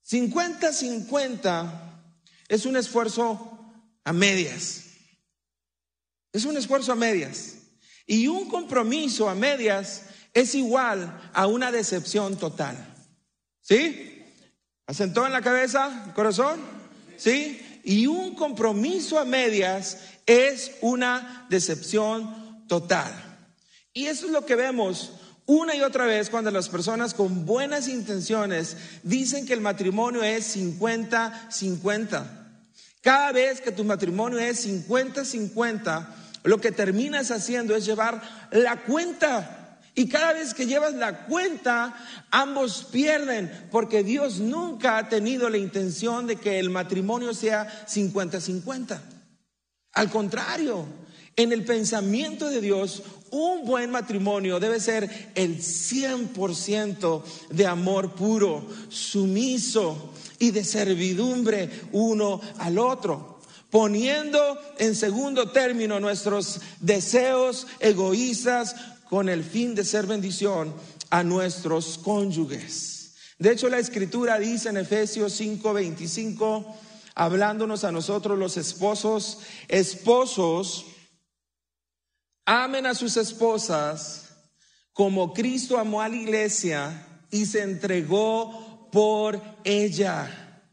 50-50 0.10 1.88
es 2.48 2.65
un 2.65 2.78
esfuerzo 2.78 3.60
a 4.04 4.13
medias. 4.13 4.84
Es 6.32 6.46
un 6.46 6.56
esfuerzo 6.56 6.93
a 6.93 6.96
medias. 6.96 7.56
Y 8.06 8.28
un 8.28 8.48
compromiso 8.48 9.30
a 9.30 9.36
medias 9.36 10.04
es 10.34 10.56
igual 10.56 11.32
a 11.34 11.48
una 11.48 11.72
decepción 11.72 12.38
total. 12.38 12.78
¿Sí? 13.62 14.24
¿Asentó 14.86 15.26
en 15.26 15.34
la 15.34 15.41
cabeza, 15.41 16.13
corazón? 16.15 16.62
¿Sí? 17.17 17.82
Y 17.84 18.08
un 18.08 18.36
compromiso 18.36 19.20
a 19.20 19.26
medias 19.26 19.98
es 20.26 20.72
una 20.82 21.46
decepción 21.50 22.65
total. 22.67 23.12
Y 23.91 24.06
eso 24.06 24.28
es 24.28 24.32
lo 24.32 24.46
que 24.46 24.56
vemos 24.56 25.12
una 25.48 25.76
y 25.76 25.82
otra 25.82 26.06
vez 26.06 26.30
cuando 26.30 26.52
las 26.52 26.68
personas 26.68 27.14
con 27.14 27.46
buenas 27.46 27.88
intenciones 27.88 28.76
dicen 29.02 29.46
que 29.46 29.54
el 29.54 29.62
matrimonio 29.62 30.22
es 30.22 30.58
50-50. 30.58 32.26
Cada 33.02 33.32
vez 33.32 33.62
que 33.62 33.72
tu 33.72 33.86
matrimonio 33.86 34.40
es 34.40 34.68
50-50, 34.68 36.06
lo 36.44 36.60
que 36.60 36.74
terminas 36.74 37.32
haciendo 37.32 37.78
es 37.78 37.86
llevar 37.86 38.22
la 38.52 38.84
cuenta 38.84 39.80
Y 39.96 40.10
cada 40.10 40.34
vez 40.34 40.54
que 40.54 40.68
llevas 40.68 40.94
la 40.94 41.26
cuenta, 41.26 41.96
ambos 42.30 42.84
pierden, 42.92 43.52
porque 43.72 44.04
Dios 44.04 44.40
nunca 44.40 44.98
ha 44.98 45.10
tenido 45.10 45.50
la 45.50 45.58
intención 45.58 46.28
de 46.28 46.36
que 46.36 46.60
el 46.60 46.70
matrimonio 46.70 47.34
sea 47.34 47.88
50-50. 47.88 49.00
Al 49.94 50.10
contrario, 50.12 50.86
en 51.38 51.54
el 51.54 51.63
pensamiento 51.63 52.50
de 52.50 52.60
Dios, 52.60 53.04
un 53.32 53.65
buen 53.65 53.89
matrimonio 53.91 54.60
debe 54.60 54.80
ser 54.80 55.32
el 55.36 55.60
100% 55.60 57.23
de 57.50 57.65
amor 57.65 58.13
puro, 58.13 58.65
sumiso 58.89 60.12
y 60.39 60.52
de 60.52 60.63
servidumbre 60.63 61.69
uno 61.93 62.41
al 62.60 62.78
otro 62.78 63.38
poniendo 63.69 64.58
en 64.80 64.95
segundo 64.95 65.52
término 65.52 66.00
nuestros 66.00 66.62
deseos 66.80 67.67
egoístas 67.80 68.76
con 69.10 69.30
el 69.30 69.43
fin 69.43 69.76
de 69.76 69.84
ser 69.84 70.06
bendición 70.06 70.73
a 71.10 71.23
nuestros 71.23 71.97
cónyuges. 71.97 73.13
De 73.39 73.52
hecho, 73.52 73.69
la 73.69 73.80
escritura 73.80 74.39
dice 74.39 74.69
en 74.69 74.78
Efesios 74.78 75.39
5:25, 75.39 76.65
hablándonos 77.15 77.84
a 77.84 77.91
nosotros 77.91 78.38
los 78.38 78.58
esposos, 78.58 79.39
esposos, 79.67 80.86
amen 82.48 82.88
a 82.88 82.96
sus 82.96 83.16
esposas 83.18 84.30
como 84.94 85.34
Cristo 85.34 85.78
amó 85.78 86.02
a 86.02 86.10
la 86.10 86.16
iglesia 86.16 87.06
y 87.30 87.46
se 87.46 87.62
entregó 87.62 88.90
por 88.92 89.40
ella. 89.64 90.64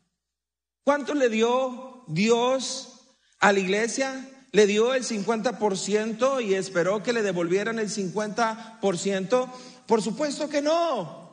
¿Cuánto 0.84 1.12
le 1.12 1.28
dio 1.28 2.04
Dios 2.06 3.00
a 3.40 3.52
la 3.52 3.58
iglesia? 3.58 4.30
le 4.54 4.66
dio 4.68 4.94
el 4.94 5.02
50% 5.02 6.46
y 6.46 6.54
esperó 6.54 7.02
que 7.02 7.12
le 7.12 7.22
devolvieran 7.22 7.80
el 7.80 7.90
50%? 7.90 9.52
Por 9.84 10.00
supuesto 10.00 10.48
que 10.48 10.62
no. 10.62 11.24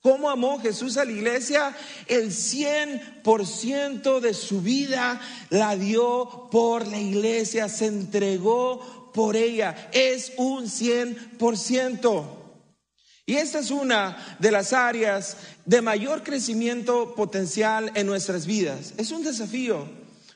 ¿Cómo 0.00 0.28
amó 0.28 0.58
Jesús 0.58 0.96
a 0.96 1.04
la 1.04 1.12
iglesia? 1.12 1.72
El 2.08 2.32
100% 2.32 4.18
de 4.18 4.34
su 4.34 4.60
vida 4.60 5.20
la 5.50 5.76
dio 5.76 6.48
por 6.50 6.88
la 6.88 6.98
iglesia, 6.98 7.68
se 7.68 7.86
entregó 7.86 9.03
por 9.14 9.36
ella. 9.36 9.88
Es 9.92 10.32
un 10.36 10.64
100%. 10.64 12.24
Y 13.26 13.36
esta 13.36 13.60
es 13.60 13.70
una 13.70 14.36
de 14.38 14.50
las 14.50 14.74
áreas 14.74 15.38
de 15.64 15.80
mayor 15.80 16.22
crecimiento 16.22 17.14
potencial 17.14 17.90
en 17.94 18.06
nuestras 18.06 18.44
vidas. 18.44 18.92
Es 18.98 19.12
un 19.12 19.24
desafío. 19.24 19.88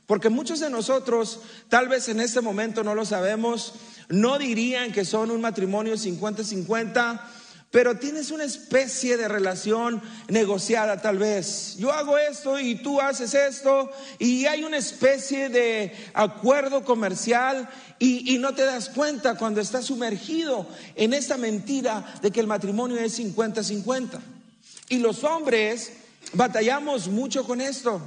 Porque 0.07 0.31
muchos 0.31 0.61
de 0.61 0.71
nosotros, 0.71 1.41
tal 1.69 1.88
vez 1.88 2.09
en 2.09 2.21
este 2.21 2.41
momento 2.41 2.83
no 2.83 2.95
lo 2.95 3.05
sabemos, 3.05 3.75
no 4.09 4.38
dirían 4.38 4.91
que 4.91 5.05
son 5.05 5.31
un 5.31 5.43
matrimonio 5.43 5.97
50-50, 5.97 7.21
pero 7.71 7.99
tienes 7.99 8.31
una 8.31 8.45
especie 8.45 9.19
de 9.19 9.29
relación 9.29 10.01
negociada 10.29 11.03
tal 11.03 11.19
vez. 11.19 11.77
Yo 11.77 11.93
hago 11.93 12.17
esto 12.17 12.59
y 12.59 12.77
tú 12.77 12.99
haces 13.03 13.35
esto 13.35 13.91
y 14.19 14.47
hay 14.47 14.64
una 14.64 14.79
especie 14.79 15.51
de 15.51 15.93
acuerdo 16.14 16.83
comercial 16.83 17.69
y, 17.98 18.38
no 18.38 18.54
te 18.54 18.64
das 18.64 18.88
cuenta 18.90 19.34
cuando 19.34 19.61
estás 19.61 19.87
sumergido 19.87 20.66
en 20.94 21.12
esta 21.12 21.37
mentira 21.37 22.14
de 22.22 22.30
que 22.30 22.40
el 22.40 22.46
matrimonio 22.46 22.98
es 22.98 23.18
50-50. 23.18 24.20
Y 24.88 24.98
los 24.98 25.24
hombres 25.24 25.92
batallamos 26.32 27.08
mucho 27.08 27.44
con 27.44 27.61
esto. 27.61 28.00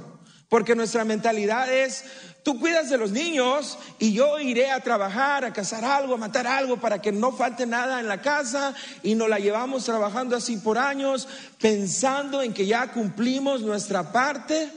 Porque 0.48 0.74
nuestra 0.74 1.04
mentalidad 1.04 1.72
es, 1.72 2.04
tú 2.42 2.60
cuidas 2.60 2.90
de 2.90 2.98
los 2.98 3.10
niños 3.10 3.78
y 3.98 4.12
yo 4.12 4.38
iré 4.38 4.70
a 4.70 4.80
trabajar, 4.80 5.44
a 5.46 5.52
cazar 5.52 5.84
algo, 5.84 6.14
a 6.14 6.18
matar 6.18 6.46
algo 6.46 6.78
para 6.78 7.00
que 7.00 7.10
no 7.10 7.32
falte 7.32 7.64
nada 7.64 8.00
en 8.00 8.08
la 8.08 8.20
casa 8.20 8.74
y 9.02 9.14
nos 9.14 9.30
la 9.30 9.38
llevamos 9.38 9.84
trabajando 9.84 10.36
así 10.36 10.58
por 10.58 10.76
años, 10.76 11.26
pensando 11.58 12.42
en 12.42 12.52
que 12.52 12.66
ya 12.66 12.92
cumplimos 12.92 13.62
nuestra 13.62 14.12
parte. 14.12 14.70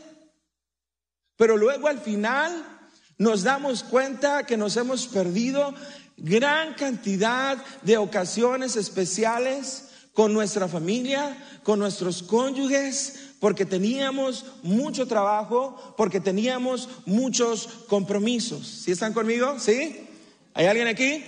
Pero 1.35 1.57
luego 1.57 1.89
al 1.89 1.99
final 1.99 2.74
nos 3.17 3.43
damos 3.43 3.83
cuenta 3.83 4.45
que 4.45 4.57
nos 4.57 4.77
hemos 4.77 5.07
perdido 5.07 5.73
gran 6.17 6.73
cantidad 6.75 7.63
de 7.83 7.97
ocasiones 7.97 8.75
especiales 8.75 9.85
con 10.13 10.33
nuestra 10.33 10.67
familia, 10.67 11.37
con 11.63 11.79
nuestros 11.79 12.23
cónyuges, 12.23 13.33
porque 13.39 13.65
teníamos 13.65 14.45
mucho 14.63 15.07
trabajo, 15.07 15.93
porque 15.97 16.21
teníamos 16.21 16.87
muchos 17.05 17.67
compromisos. 17.87 18.65
¿Sí 18.65 18.91
están 18.91 19.13
conmigo? 19.13 19.59
¿Sí? 19.59 20.07
¿Hay 20.53 20.67
alguien 20.67 20.87
aquí? 20.87 21.23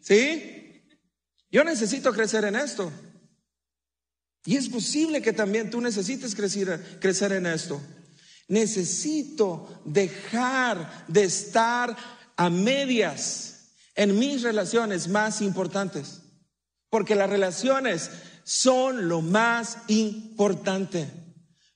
¿Sí? 0.00 0.82
Yo 1.50 1.64
necesito 1.64 2.12
crecer 2.12 2.44
en 2.44 2.56
esto. 2.56 2.92
Y 4.44 4.56
es 4.56 4.68
posible 4.68 5.22
que 5.22 5.32
también 5.32 5.70
tú 5.70 5.80
necesites 5.80 6.34
crecer, 6.34 6.98
crecer 7.00 7.32
en 7.32 7.46
esto. 7.46 7.80
Necesito 8.50 9.80
dejar 9.84 11.04
de 11.06 11.22
estar 11.22 11.96
a 12.36 12.50
medias 12.50 13.70
en 13.94 14.18
mis 14.18 14.42
relaciones 14.42 15.06
más 15.06 15.40
importantes. 15.40 16.22
Porque 16.88 17.14
las 17.14 17.30
relaciones 17.30 18.10
son 18.42 19.08
lo 19.08 19.22
más 19.22 19.78
importante. 19.86 21.08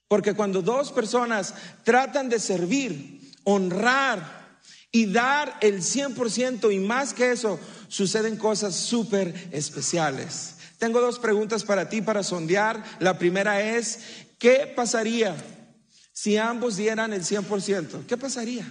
Porque 0.08 0.34
cuando 0.34 0.62
dos 0.62 0.90
personas 0.90 1.54
tratan 1.84 2.28
de 2.28 2.40
servir, 2.40 3.32
honrar 3.44 4.58
y 4.90 5.06
dar 5.06 5.56
el 5.60 5.80
100% 5.80 6.74
y 6.74 6.80
más 6.80 7.14
que 7.14 7.30
eso, 7.30 7.60
suceden 7.86 8.36
cosas 8.36 8.74
súper 8.74 9.32
especiales. 9.52 10.56
Tengo 10.78 11.00
dos 11.00 11.20
preguntas 11.20 11.62
para 11.62 11.88
ti 11.88 12.02
para 12.02 12.24
sondear. 12.24 12.82
La 12.98 13.16
primera 13.16 13.60
es, 13.62 14.00
¿qué 14.38 14.72
pasaría 14.74 15.36
si 16.14 16.38
ambos 16.38 16.76
dieran 16.76 17.12
el 17.12 17.24
100%? 17.24 18.06
¿Qué 18.06 18.16
pasaría? 18.16 18.66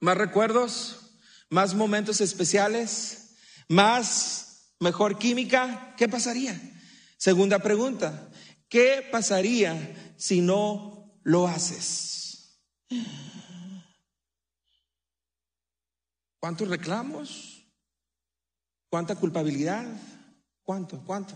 ¿Más 0.00 0.16
recuerdos? 0.16 1.18
¿Más 1.50 1.74
momentos 1.74 2.22
especiales? 2.22 3.36
¿Más 3.68 4.74
mejor 4.80 5.18
química? 5.18 5.94
¿Qué 5.98 6.08
pasaría? 6.08 6.58
Segunda 7.18 7.58
pregunta, 7.58 8.30
¿Qué 8.74 9.08
pasaría 9.12 10.14
si 10.16 10.40
no 10.40 11.20
lo 11.22 11.46
haces? 11.46 12.60
¿Cuántos 16.40 16.68
reclamos? 16.68 17.70
¿Cuánta 18.90 19.14
culpabilidad? 19.14 19.86
¿Cuánto? 20.64 21.04
¿Cuánto? 21.04 21.34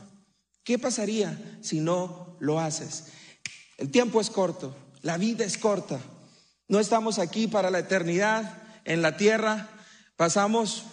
¿Qué 0.65 0.81
pasaría 0.81 1.61
si 1.63 1.79
no 1.79 2.37
lo 2.41 2.59
haces? 2.59 3.13
El 3.79 3.91
tiempo 3.91 4.21
es 4.21 4.29
corto, 4.29 4.77
la 5.03 5.17
vida 5.17 5.45
es 5.45 5.57
corta. 5.57 5.99
No 6.69 6.81
estamos 6.81 7.19
aquí 7.19 7.47
para 7.47 7.71
la 7.71 7.79
eternidad 7.79 8.61
en 8.85 9.01
la 9.01 9.17
tierra. 9.17 9.71
Pasamos 10.17 10.85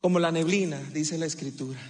como 0.00 0.18
la 0.18 0.30
neblina, 0.30 0.78
dice 0.92 1.16
la 1.16 1.26
escritura. 1.26 1.80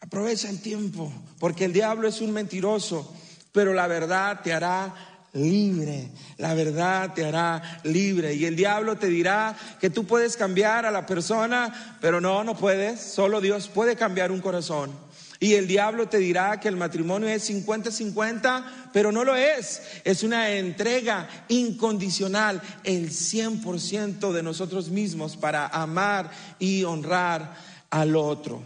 Aprovecha 0.00 0.48
el 0.48 0.60
tiempo, 0.60 1.12
porque 1.38 1.66
el 1.66 1.72
diablo 1.72 2.08
es 2.08 2.20
un 2.20 2.32
mentiroso, 2.32 3.14
pero 3.52 3.74
la 3.74 3.86
verdad 3.86 4.40
te 4.42 4.52
hará 4.52 5.18
libre. 5.32 6.10
La 6.38 6.54
verdad 6.54 7.12
te 7.14 7.24
hará 7.24 7.80
libre. 7.84 8.34
Y 8.34 8.46
el 8.46 8.56
diablo 8.56 8.96
te 8.96 9.08
dirá 9.08 9.56
que 9.80 9.90
tú 9.90 10.06
puedes 10.06 10.36
cambiar 10.36 10.86
a 10.86 10.90
la 10.90 11.06
persona, 11.06 11.98
pero 12.00 12.20
no, 12.20 12.44
no 12.44 12.56
puedes. 12.56 13.00
Solo 13.00 13.40
Dios 13.40 13.68
puede 13.68 13.96
cambiar 13.96 14.32
un 14.32 14.40
corazón. 14.40 14.90
Y 15.40 15.54
el 15.54 15.68
diablo 15.68 16.08
te 16.08 16.18
dirá 16.18 16.58
que 16.58 16.68
el 16.68 16.76
matrimonio 16.76 17.28
es 17.28 17.48
50-50, 17.48 18.90
pero 18.92 19.12
no 19.12 19.22
lo 19.22 19.36
es. 19.36 19.82
Es 20.04 20.22
una 20.24 20.50
entrega 20.50 21.28
incondicional, 21.48 22.60
el 22.82 23.10
100% 23.10 24.32
de 24.32 24.42
nosotros 24.42 24.88
mismos 24.88 25.36
para 25.36 25.68
amar 25.68 26.30
y 26.58 26.82
honrar 26.82 27.54
al 27.90 28.16
otro. 28.16 28.62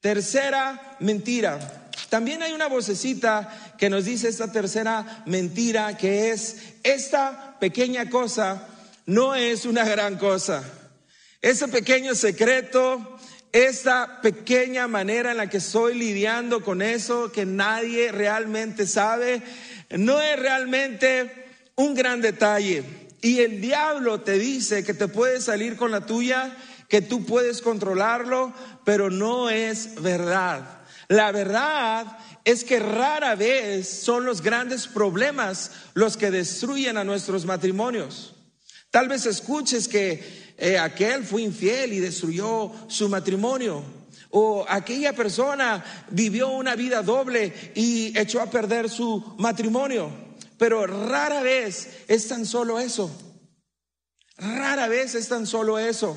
Tercera 0.00 0.96
mentira. 1.00 1.90
También 2.10 2.42
hay 2.42 2.52
una 2.52 2.68
vocecita 2.68 3.74
que 3.76 3.90
nos 3.90 4.04
dice 4.04 4.28
esta 4.28 4.52
tercera 4.52 5.22
mentira 5.26 5.96
que 5.96 6.30
es, 6.30 6.74
esta 6.82 7.56
pequeña 7.58 8.08
cosa 8.08 8.68
no 9.06 9.34
es 9.34 9.64
una 9.64 9.84
gran 9.84 10.18
cosa. 10.18 10.62
Ese 11.40 11.68
pequeño 11.68 12.14
secreto, 12.14 13.18
esta 13.52 14.20
pequeña 14.20 14.88
manera 14.88 15.30
en 15.30 15.38
la 15.38 15.48
que 15.48 15.58
estoy 15.58 15.94
lidiando 15.94 16.62
con 16.62 16.82
eso 16.82 17.32
que 17.32 17.46
nadie 17.46 18.12
realmente 18.12 18.86
sabe, 18.86 19.42
no 19.90 20.20
es 20.20 20.38
realmente 20.38 21.46
un 21.76 21.94
gran 21.94 22.20
detalle. 22.20 22.84
Y 23.20 23.40
el 23.40 23.60
diablo 23.60 24.20
te 24.20 24.38
dice 24.38 24.84
que 24.84 24.94
te 24.94 25.08
puede 25.08 25.40
salir 25.40 25.76
con 25.76 25.90
la 25.90 26.06
tuya 26.06 26.56
que 26.88 27.02
tú 27.02 27.24
puedes 27.24 27.60
controlarlo, 27.60 28.52
pero 28.84 29.10
no 29.10 29.50
es 29.50 30.00
verdad. 30.00 30.80
La 31.08 31.32
verdad 31.32 32.18
es 32.44 32.64
que 32.64 32.78
rara 32.78 33.34
vez 33.34 33.88
son 33.88 34.24
los 34.24 34.42
grandes 34.42 34.86
problemas 34.86 35.70
los 35.94 36.16
que 36.16 36.30
destruyen 36.30 36.96
a 36.96 37.04
nuestros 37.04 37.44
matrimonios. 37.44 38.34
Tal 38.90 39.08
vez 39.08 39.26
escuches 39.26 39.86
que 39.86 40.47
eh, 40.58 40.76
aquel 40.76 41.24
fue 41.24 41.42
infiel 41.42 41.92
y 41.92 42.00
destruyó 42.00 42.72
su 42.88 43.08
matrimonio. 43.08 43.82
O 44.30 44.66
aquella 44.68 45.14
persona 45.14 45.84
vivió 46.10 46.48
una 46.48 46.74
vida 46.74 47.02
doble 47.02 47.72
y 47.74 48.18
echó 48.18 48.42
a 48.42 48.50
perder 48.50 48.90
su 48.90 49.36
matrimonio. 49.38 50.10
Pero 50.58 50.86
rara 50.86 51.40
vez 51.40 52.00
es 52.08 52.26
tan 52.26 52.44
solo 52.44 52.80
eso. 52.80 53.10
Rara 54.36 54.88
vez 54.88 55.14
es 55.14 55.28
tan 55.28 55.46
solo 55.46 55.78
eso. 55.78 56.16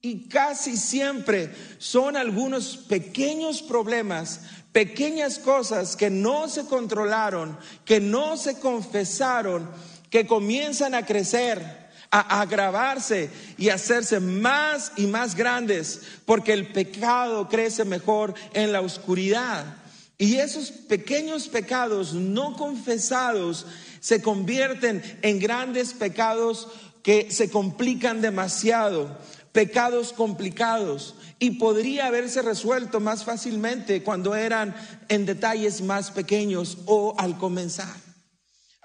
Y 0.00 0.28
casi 0.28 0.76
siempre 0.76 1.50
son 1.78 2.16
algunos 2.16 2.76
pequeños 2.76 3.62
problemas, 3.62 4.40
pequeñas 4.72 5.38
cosas 5.38 5.96
que 5.96 6.10
no 6.10 6.48
se 6.48 6.66
controlaron, 6.66 7.56
que 7.84 8.00
no 8.00 8.36
se 8.36 8.58
confesaron, 8.60 9.68
que 10.10 10.26
comienzan 10.26 10.94
a 10.94 11.04
crecer, 11.04 11.87
a 12.10 12.40
agravarse 12.40 13.30
y 13.56 13.68
hacerse 13.68 14.20
más 14.20 14.92
y 14.96 15.06
más 15.06 15.34
grandes, 15.34 16.02
porque 16.24 16.52
el 16.52 16.72
pecado 16.72 17.48
crece 17.48 17.84
mejor 17.84 18.34
en 18.54 18.72
la 18.72 18.80
oscuridad. 18.80 19.76
Y 20.16 20.36
esos 20.36 20.70
pequeños 20.70 21.48
pecados 21.48 22.12
no 22.12 22.56
confesados 22.56 23.66
se 24.00 24.20
convierten 24.22 25.02
en 25.22 25.38
grandes 25.38 25.92
pecados 25.92 26.68
que 27.02 27.30
se 27.30 27.50
complican 27.50 28.20
demasiado, 28.20 29.16
pecados 29.52 30.12
complicados, 30.12 31.14
y 31.38 31.52
podría 31.52 32.06
haberse 32.06 32.42
resuelto 32.42 32.98
más 32.98 33.24
fácilmente 33.24 34.02
cuando 34.02 34.34
eran 34.34 34.74
en 35.08 35.24
detalles 35.24 35.82
más 35.82 36.10
pequeños 36.10 36.78
o 36.86 37.14
al 37.16 37.38
comenzar. 37.38 38.07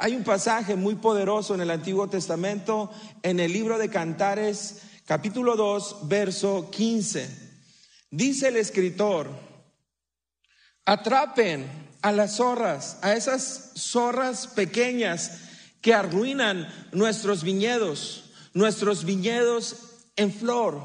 Hay 0.03 0.17
un 0.17 0.25
pasaje 0.25 0.75
muy 0.75 0.95
poderoso 0.95 1.55
en 1.55 1.61
el 1.61 1.71
Antiguo 1.71 2.09
Testamento, 2.09 2.91
en 3.21 3.39
el 3.39 3.53
libro 3.53 3.77
de 3.77 3.89
Cantares, 3.89 4.81
capítulo 5.05 5.55
2, 5.55 6.09
verso 6.09 6.69
15. 6.69 7.29
Dice 8.11 8.49
el 8.49 8.57
escritor, 8.57 9.29
atrapen 10.83 11.65
a 12.01 12.11
las 12.11 12.35
zorras, 12.35 12.97
a 13.01 13.13
esas 13.13 13.71
zorras 13.77 14.47
pequeñas 14.47 15.39
que 15.79 15.93
arruinan 15.93 16.67
nuestros 16.91 17.41
viñedos, 17.41 18.25
nuestros 18.53 19.05
viñedos 19.05 19.77
en 20.17 20.33
flor. 20.33 20.81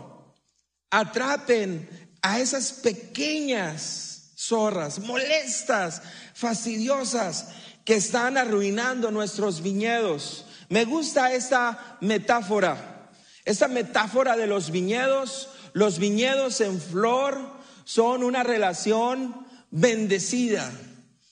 Atrapen 0.92 1.90
a 2.22 2.38
esas 2.38 2.72
pequeñas 2.72 4.30
zorras, 4.36 5.00
molestas, 5.00 6.02
fastidiosas, 6.34 7.48
que 7.88 7.94
están 7.94 8.36
arruinando 8.36 9.10
nuestros 9.10 9.62
viñedos. 9.62 10.44
Me 10.68 10.84
gusta 10.84 11.32
esta 11.32 11.96
metáfora, 12.02 13.08
esta 13.46 13.66
metáfora 13.66 14.36
de 14.36 14.46
los 14.46 14.70
viñedos. 14.70 15.48
Los 15.72 15.98
viñedos 15.98 16.60
en 16.60 16.82
flor 16.82 17.40
son 17.84 18.24
una 18.24 18.42
relación 18.42 19.46
bendecida. 19.70 20.70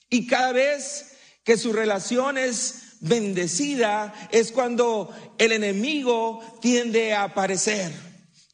Y 0.08 0.26
cada 0.26 0.52
vez 0.52 1.18
que 1.44 1.58
su 1.58 1.74
relación 1.74 2.38
es 2.38 2.96
bendecida 3.00 4.14
es 4.32 4.50
cuando 4.50 5.14
el 5.36 5.52
enemigo 5.52 6.40
tiende 6.62 7.12
a 7.12 7.24
aparecer. 7.24 7.92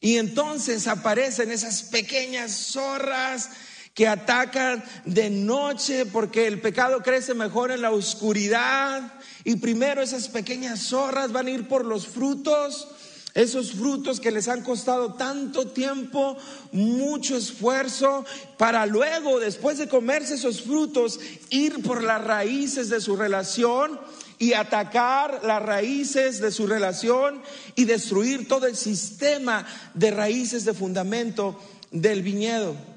Y 0.01 0.17
entonces 0.17 0.87
aparecen 0.87 1.53
esas 1.53 1.83
pequeñas 1.83 2.51
zorras 2.51 3.49
que 3.93 4.07
atacan 4.07 4.83
de 5.05 5.29
noche 5.29 6.05
porque 6.05 6.47
el 6.47 6.59
pecado 6.59 7.01
crece 7.01 7.33
mejor 7.33 7.71
en 7.71 7.81
la 7.81 7.91
oscuridad. 7.91 9.13
Y 9.43 9.57
primero 9.57 10.01
esas 10.01 10.27
pequeñas 10.27 10.79
zorras 10.81 11.31
van 11.31 11.47
a 11.47 11.51
ir 11.51 11.67
por 11.67 11.85
los 11.85 12.07
frutos 12.07 12.87
esos 13.33 13.71
frutos 13.71 14.19
que 14.19 14.31
les 14.31 14.47
han 14.47 14.61
costado 14.61 15.15
tanto 15.15 15.67
tiempo, 15.67 16.37
mucho 16.71 17.35
esfuerzo, 17.35 18.25
para 18.57 18.85
luego, 18.85 19.39
después 19.39 19.79
de 19.79 19.87
comerse 19.87 20.35
esos 20.35 20.61
frutos, 20.61 21.19
ir 21.49 21.81
por 21.81 22.03
las 22.03 22.23
raíces 22.23 22.89
de 22.89 23.01
su 23.01 23.15
relación 23.15 23.99
y 24.37 24.53
atacar 24.53 25.41
las 25.43 25.63
raíces 25.63 26.41
de 26.41 26.51
su 26.51 26.67
relación 26.67 27.41
y 27.75 27.85
destruir 27.85 28.47
todo 28.47 28.67
el 28.67 28.75
sistema 28.75 29.65
de 29.95 30.11
raíces 30.11 30.63
de 30.63 30.75
fundamento 30.75 31.59
del 31.91 32.21
viñedo. 32.21 32.92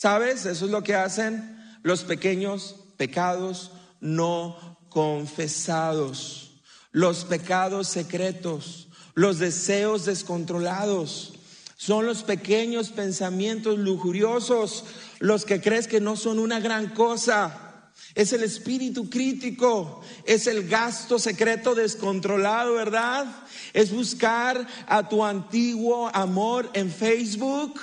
¿Sabes? 0.00 0.46
Eso 0.46 0.64
es 0.64 0.70
lo 0.70 0.82
que 0.82 0.94
hacen 0.94 1.58
los 1.82 2.04
pequeños 2.04 2.76
pecados 2.96 3.72
no 4.00 4.78
confesados, 4.88 6.62
los 6.92 7.24
pecados 7.24 7.88
secretos 7.88 8.88
los 9.14 9.38
deseos 9.38 10.04
descontrolados, 10.04 11.34
son 11.76 12.06
los 12.06 12.22
pequeños 12.22 12.90
pensamientos 12.90 13.78
lujuriosos, 13.78 14.84
los 15.18 15.44
que 15.44 15.60
crees 15.60 15.88
que 15.88 16.00
no 16.00 16.16
son 16.16 16.38
una 16.38 16.60
gran 16.60 16.88
cosa. 16.94 17.90
Es 18.14 18.32
el 18.32 18.42
espíritu 18.42 19.08
crítico, 19.08 20.00
es 20.24 20.46
el 20.46 20.68
gasto 20.68 21.18
secreto 21.18 21.74
descontrolado, 21.74 22.74
¿verdad? 22.74 23.26
Es 23.72 23.92
buscar 23.92 24.66
a 24.86 25.08
tu 25.08 25.24
antiguo 25.24 26.10
amor 26.14 26.70
en 26.74 26.90
Facebook. 26.90 27.78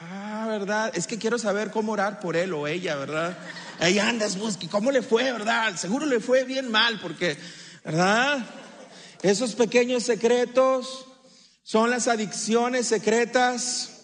Ah, 0.00 0.46
¿verdad? 0.48 0.92
Es 0.94 1.06
que 1.06 1.18
quiero 1.18 1.38
saber 1.38 1.70
cómo 1.70 1.92
orar 1.92 2.20
por 2.20 2.36
él 2.36 2.52
o 2.52 2.66
ella, 2.66 2.96
¿verdad? 2.96 3.36
Ahí 3.80 3.98
andas, 3.98 4.36
busque, 4.38 4.68
¿cómo 4.68 4.90
le 4.90 5.00
fue, 5.00 5.32
verdad? 5.32 5.74
Seguro 5.76 6.04
le 6.04 6.20
fue 6.20 6.44
bien 6.44 6.70
mal, 6.70 7.00
porque, 7.00 7.38
¿verdad? 7.82 8.44
Esos 9.22 9.54
pequeños 9.54 10.02
secretos 10.02 11.06
son 11.62 11.88
las 11.88 12.08
adicciones 12.08 12.86
secretas 12.86 14.02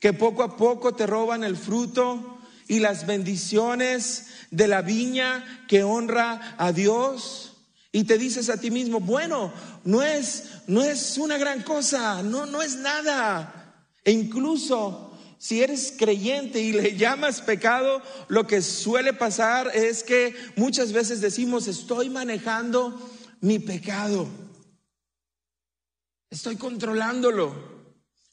que 0.00 0.14
poco 0.14 0.42
a 0.42 0.56
poco 0.56 0.94
te 0.94 1.06
roban 1.06 1.44
el 1.44 1.58
fruto 1.58 2.38
y 2.66 2.78
las 2.78 3.06
bendiciones 3.06 4.28
de 4.50 4.66
la 4.66 4.80
viña 4.80 5.66
que 5.68 5.84
honra 5.84 6.54
a 6.56 6.72
Dios. 6.72 7.52
Y 7.92 8.04
te 8.04 8.16
dices 8.16 8.48
a 8.48 8.56
ti 8.56 8.70
mismo, 8.70 9.00
bueno, 9.00 9.52
no 9.84 10.02
es, 10.02 10.44
no 10.68 10.82
es 10.82 11.18
una 11.18 11.36
gran 11.36 11.62
cosa, 11.62 12.22
no, 12.22 12.46
no 12.46 12.62
es 12.62 12.76
nada. 12.76 13.82
E 14.04 14.10
incluso 14.10 15.13
si 15.44 15.62
eres 15.62 15.92
creyente 15.98 16.58
y 16.58 16.72
le 16.72 16.96
llamas 16.96 17.42
pecado, 17.42 18.00
lo 18.28 18.46
que 18.46 18.62
suele 18.62 19.12
pasar 19.12 19.70
es 19.74 20.02
que 20.02 20.34
muchas 20.56 20.90
veces 20.94 21.20
decimos, 21.20 21.68
estoy 21.68 22.08
manejando 22.08 22.98
mi 23.42 23.58
pecado. 23.58 24.26
Estoy 26.30 26.56
controlándolo. 26.56 27.54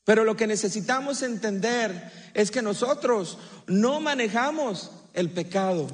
Pero 0.06 0.24
lo 0.24 0.38
que 0.38 0.48
necesitamos 0.48 1.22
entender 1.22 2.32
es 2.34 2.50
que 2.50 2.62
nosotros 2.62 3.38
no 3.68 4.00
manejamos 4.00 4.92
el 5.12 5.32
pecado, 5.32 5.88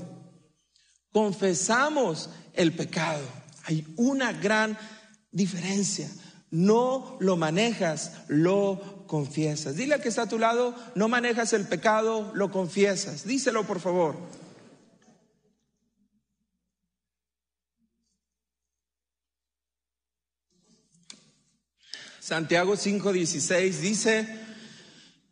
confesamos 1.12 2.30
el 2.54 2.74
pecado. 2.74 3.26
Hay 3.64 3.92
una 3.96 4.34
gran 4.34 4.78
diferencia. 5.32 6.12
No 6.52 7.18
lo 7.20 7.38
manejas, 7.38 8.12
lo 8.28 8.97
confiesas. 9.08 9.76
Dile 9.76 9.96
al 9.96 10.02
que 10.02 10.10
está 10.10 10.24
a 10.24 10.30
tu 10.30 10.38
lado, 10.38 10.76
no 10.96 11.08
manejas 11.08 11.54
el 11.54 11.66
pecado, 11.66 12.32
lo 12.36 12.52
confiesas. 12.52 13.26
Díselo 13.26 13.66
por 13.66 13.80
favor. 13.80 14.16
Santiago 22.20 22.76
5:16 22.76 23.80
dice, 23.80 24.28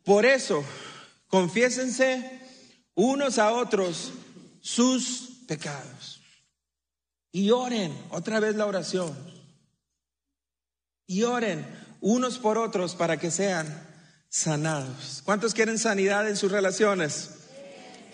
por 0.02 0.24
eso, 0.24 0.64
confiésense 1.28 2.40
unos 2.94 3.38
a 3.38 3.52
otros 3.52 4.12
sus 4.62 5.42
pecados. 5.46 6.22
Y 7.32 7.50
oren, 7.50 7.94
otra 8.10 8.40
vez 8.40 8.56
la 8.56 8.64
oración. 8.64 9.14
Y 11.06 11.24
oren 11.24 11.85
unos 12.08 12.38
por 12.38 12.56
otros 12.56 12.94
para 12.94 13.16
que 13.16 13.32
sean 13.32 13.66
sanados. 14.28 15.22
¿Cuántos 15.24 15.52
quieren 15.52 15.76
sanidad 15.76 16.28
en 16.28 16.36
sus 16.36 16.52
relaciones? 16.52 17.30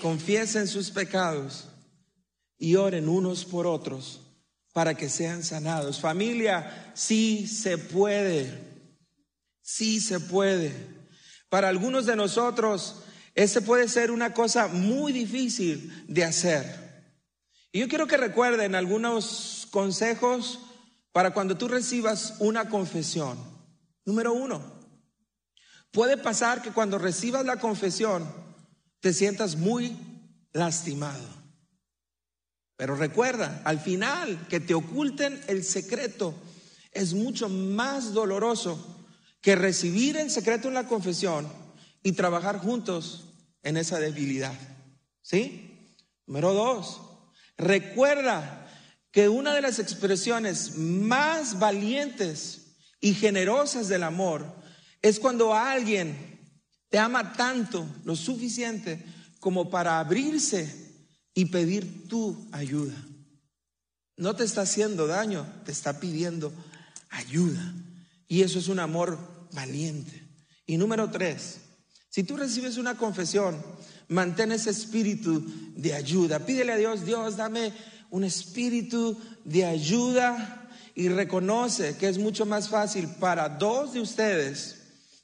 Confiesen 0.01 0.67
sus 0.67 0.91
pecados 0.91 1.69
y 2.57 2.77
oren 2.77 3.07
unos 3.07 3.45
por 3.45 3.67
otros 3.67 4.23
para 4.73 4.95
que 4.95 5.11
sean 5.11 5.45
sanados. 5.45 6.01
Familia, 6.01 6.91
sí 6.95 7.47
se 7.47 7.77
puede. 7.77 8.51
Sí 9.61 10.01
se 10.01 10.21
puede. 10.21 10.73
Para 11.51 11.69
algunos 11.69 12.07
de 12.07 12.17
nosotros, 12.17 13.03
ese 13.35 13.61
puede 13.61 13.89
ser 13.89 14.11
una 14.11 14.33
cosa 14.33 14.69
muy 14.69 15.13
difícil 15.13 16.07
de 16.09 16.25
hacer. 16.25 16.65
Y 17.73 17.81
yo 17.81 17.89
quiero 17.89 18.07
que 18.07 18.17
recuerden 18.17 18.75
algunos 18.75 19.69
consejos 19.71 20.61
para 21.13 21.35
cuando 21.35 21.59
tú 21.59 21.69
recibas 21.69 22.37
una 22.39 22.71
confesión. 22.71 23.52
Número 24.05 24.33
uno, 24.33 24.61
puede 25.91 26.17
pasar 26.17 26.63
que 26.63 26.73
cuando 26.73 26.99
recibas 26.99 27.45
la 27.45 27.59
confesión 27.59 28.27
te 29.01 29.13
sientas 29.13 29.57
muy 29.57 29.97
lastimado. 30.53 31.43
Pero 32.77 32.97
recuerda, 32.97 33.63
al 33.65 33.79
final, 33.79 34.47
que 34.49 34.59
te 34.59 34.75
oculten 34.75 35.41
el 35.47 35.65
secreto 35.65 36.35
es 36.91 37.15
mucho 37.15 37.49
más 37.49 38.13
doloroso 38.13 39.07
que 39.41 39.57
recibir 39.57 40.17
en 40.17 40.31
secreto 40.31 40.69
en 40.69 40.75
la 40.75 40.87
confesión 40.87 41.49
y 42.03 42.13
trabajar 42.13 42.59
juntos 42.59 43.29
en 43.63 43.77
esa 43.77 43.99
debilidad. 43.99 44.59
¿Sí? 45.21 45.97
Número 46.27 46.53
dos, 46.53 47.01
recuerda 47.57 48.69
que 49.11 49.29
una 49.29 49.55
de 49.55 49.63
las 49.63 49.79
expresiones 49.79 50.77
más 50.77 51.59
valientes 51.59 52.62
y 53.03 53.15
generosas 53.15 53.89
del 53.89 54.05
amor 54.05 54.47
es 55.03 55.19
cuando 55.19 55.53
alguien 55.53 56.17
te 56.89 56.99
ama 56.99 57.33
tanto, 57.33 57.85
lo 58.05 58.15
suficiente, 58.15 59.05
como 59.41 59.69
para 59.69 59.99
abrirse 59.99 60.73
y 61.35 61.47
pedir 61.47 62.09
tu 62.09 62.49
ayuda. 62.53 62.95
No 64.17 64.37
te 64.37 64.45
está 64.45 64.63
haciendo 64.63 65.09
daño, 65.09 65.45
te 65.65 65.73
está 65.73 65.99
pidiendo 65.99 66.53
ayuda. 67.11 67.75
Y 68.29 68.43
eso 68.43 68.61
es 68.61 68.69
un 68.69 68.79
amor 68.79 69.19
valiente. 69.53 70.23
Y 70.65 70.77
número 70.77 71.11
tres, 71.11 71.59
si 72.09 72.23
tú 72.23 72.37
recibes 72.37 72.77
una 72.77 72.97
confesión, 72.97 73.61
mantén 74.07 74.53
ese 74.53 74.71
espíritu 74.71 75.45
de 75.75 75.95
ayuda. 75.95 76.47
Pídele 76.47 76.73
a 76.73 76.77
Dios, 76.77 77.05
Dios, 77.05 77.37
dame 77.37 77.73
un 78.11 78.23
espíritu 78.23 79.19
de 79.45 79.65
ayuda 79.65 80.62
y 80.95 81.09
reconoce 81.09 81.97
que 81.97 82.09
es 82.09 82.19
mucho 82.19 82.47
más 82.47 82.69
fácil 82.69 83.09
para 83.21 83.49
dos 83.49 83.93
de 83.95 84.01
ustedes 84.01 84.83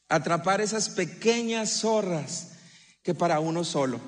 atrapar 0.08 0.60
esas 0.60 0.88
pequeñas 0.88 1.80
zorras 1.80 2.52
que 3.02 3.14
para 3.14 3.40
uno 3.40 3.64
solo. 3.64 4.00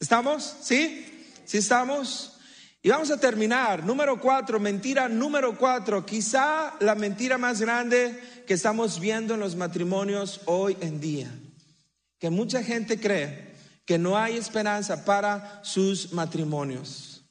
¿Estamos? 0.00 0.56
¿Sí? 0.60 1.06
¿Sí 1.44 1.58
estamos? 1.58 2.38
Y 2.82 2.88
vamos 2.88 3.10
a 3.10 3.18
terminar. 3.18 3.84
Número 3.84 4.20
cuatro, 4.20 4.60
mentira 4.60 5.08
número 5.08 5.56
cuatro. 5.58 6.06
Quizá 6.06 6.74
la 6.80 6.94
mentira 6.94 7.38
más 7.38 7.60
grande 7.60 8.18
que 8.46 8.54
estamos 8.54 9.00
viendo 9.00 9.34
en 9.34 9.40
los 9.40 9.56
matrimonios 9.56 10.40
hoy 10.46 10.76
en 10.80 11.00
día. 11.00 11.30
Que 12.18 12.30
mucha 12.30 12.62
gente 12.62 13.00
cree 13.00 13.54
que 13.84 13.98
no 13.98 14.16
hay 14.16 14.36
esperanza 14.36 15.04
para 15.04 15.60
sus 15.64 16.12
matrimonios. 16.12 17.24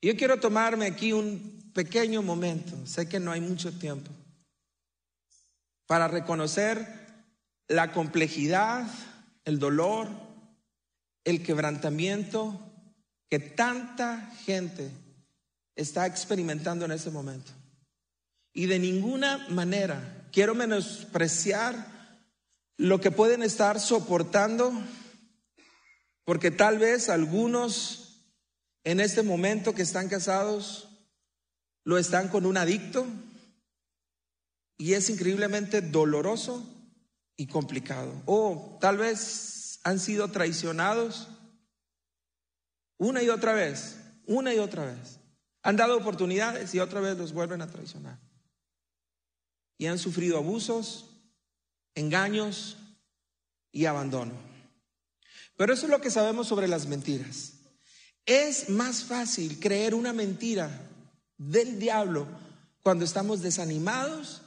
Yo 0.00 0.16
quiero 0.16 0.40
tomarme 0.40 0.86
aquí 0.86 1.12
un 1.12 1.61
pequeño 1.72 2.22
momento, 2.22 2.86
sé 2.86 3.08
que 3.08 3.20
no 3.20 3.32
hay 3.32 3.40
mucho 3.40 3.72
tiempo, 3.72 4.10
para 5.86 6.08
reconocer 6.08 6.86
la 7.68 7.92
complejidad, 7.92 8.86
el 9.44 9.58
dolor, 9.58 10.08
el 11.24 11.42
quebrantamiento 11.42 12.60
que 13.30 13.38
tanta 13.38 14.32
gente 14.44 14.90
está 15.76 16.06
experimentando 16.06 16.84
en 16.84 16.92
ese 16.92 17.10
momento. 17.10 17.52
Y 18.52 18.66
de 18.66 18.78
ninguna 18.78 19.46
manera 19.48 20.26
quiero 20.32 20.54
menospreciar 20.54 21.86
lo 22.76 23.00
que 23.00 23.10
pueden 23.10 23.42
estar 23.42 23.80
soportando, 23.80 24.72
porque 26.24 26.50
tal 26.50 26.78
vez 26.78 27.08
algunos 27.08 28.02
en 28.84 29.00
este 29.00 29.22
momento 29.22 29.74
que 29.74 29.82
están 29.82 30.08
casados 30.08 30.88
lo 31.84 31.98
están 31.98 32.28
con 32.28 32.46
un 32.46 32.56
adicto 32.56 33.06
y 34.76 34.94
es 34.94 35.10
increíblemente 35.10 35.80
doloroso 35.80 36.64
y 37.36 37.46
complicado. 37.46 38.22
O 38.26 38.78
tal 38.80 38.98
vez 38.98 39.80
han 39.84 39.98
sido 39.98 40.28
traicionados 40.28 41.28
una 42.98 43.22
y 43.22 43.28
otra 43.28 43.52
vez, 43.52 43.96
una 44.26 44.54
y 44.54 44.58
otra 44.58 44.86
vez. 44.86 45.18
Han 45.62 45.76
dado 45.76 45.96
oportunidades 45.96 46.74
y 46.74 46.80
otra 46.80 47.00
vez 47.00 47.16
los 47.16 47.32
vuelven 47.32 47.62
a 47.62 47.70
traicionar. 47.70 48.18
Y 49.78 49.86
han 49.86 49.98
sufrido 49.98 50.36
abusos, 50.36 51.10
engaños 51.94 52.76
y 53.72 53.86
abandono. 53.86 54.34
Pero 55.56 55.74
eso 55.74 55.86
es 55.86 55.90
lo 55.90 56.00
que 56.00 56.10
sabemos 56.10 56.48
sobre 56.48 56.68
las 56.68 56.86
mentiras. 56.86 57.54
Es 58.24 58.68
más 58.68 59.04
fácil 59.04 59.58
creer 59.58 59.94
una 59.94 60.12
mentira 60.12 60.91
del 61.48 61.78
diablo 61.78 62.26
cuando 62.82 63.04
estamos 63.04 63.42
desanimados 63.42 64.42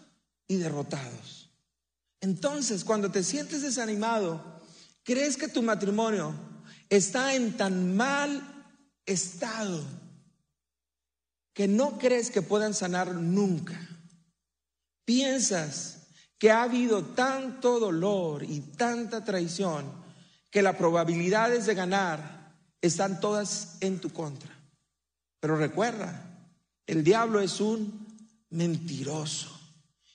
y 0.48 0.58
derrotados. 0.58 1.50
Entonces, 2.22 2.84
cuando 2.84 3.12
te 3.12 3.24
sientes 3.24 3.62
desanimado, 3.62 4.42
crees 5.04 5.38
que 5.38 5.48
tu 5.48 5.62
matrimonio 5.62 6.34
está 6.90 7.36
en 7.36 7.56
tan 7.58 7.96
mal 7.96 8.42
estado 9.06 9.84
que 11.54 11.68
no 11.68 11.98
crees 11.98 12.32
que 12.32 12.42
puedan 12.42 12.74
sanar 12.74 13.14
nunca. 13.16 13.80
Piensas 15.06 16.08
que 16.38 16.52
ha 16.52 16.64
habido 16.64 17.04
tanto 17.04 17.80
dolor 17.80 18.44
y 18.44 18.60
tanta 18.60 19.24
traición 19.24 19.86
que 20.52 20.62
las 20.62 20.76
probabilidades 20.76 21.66
de 21.66 21.76
ganar 21.76 22.54
están 22.82 23.20
todas 23.20 23.78
en 23.82 24.00
tu 24.00 24.10
contra. 24.12 24.52
Pero 25.40 25.58
recuerda, 25.58 26.25
el 26.88 27.04
diablo 27.04 27.42
es 27.42 27.60
un 27.60 28.06
mentiroso 28.50 29.52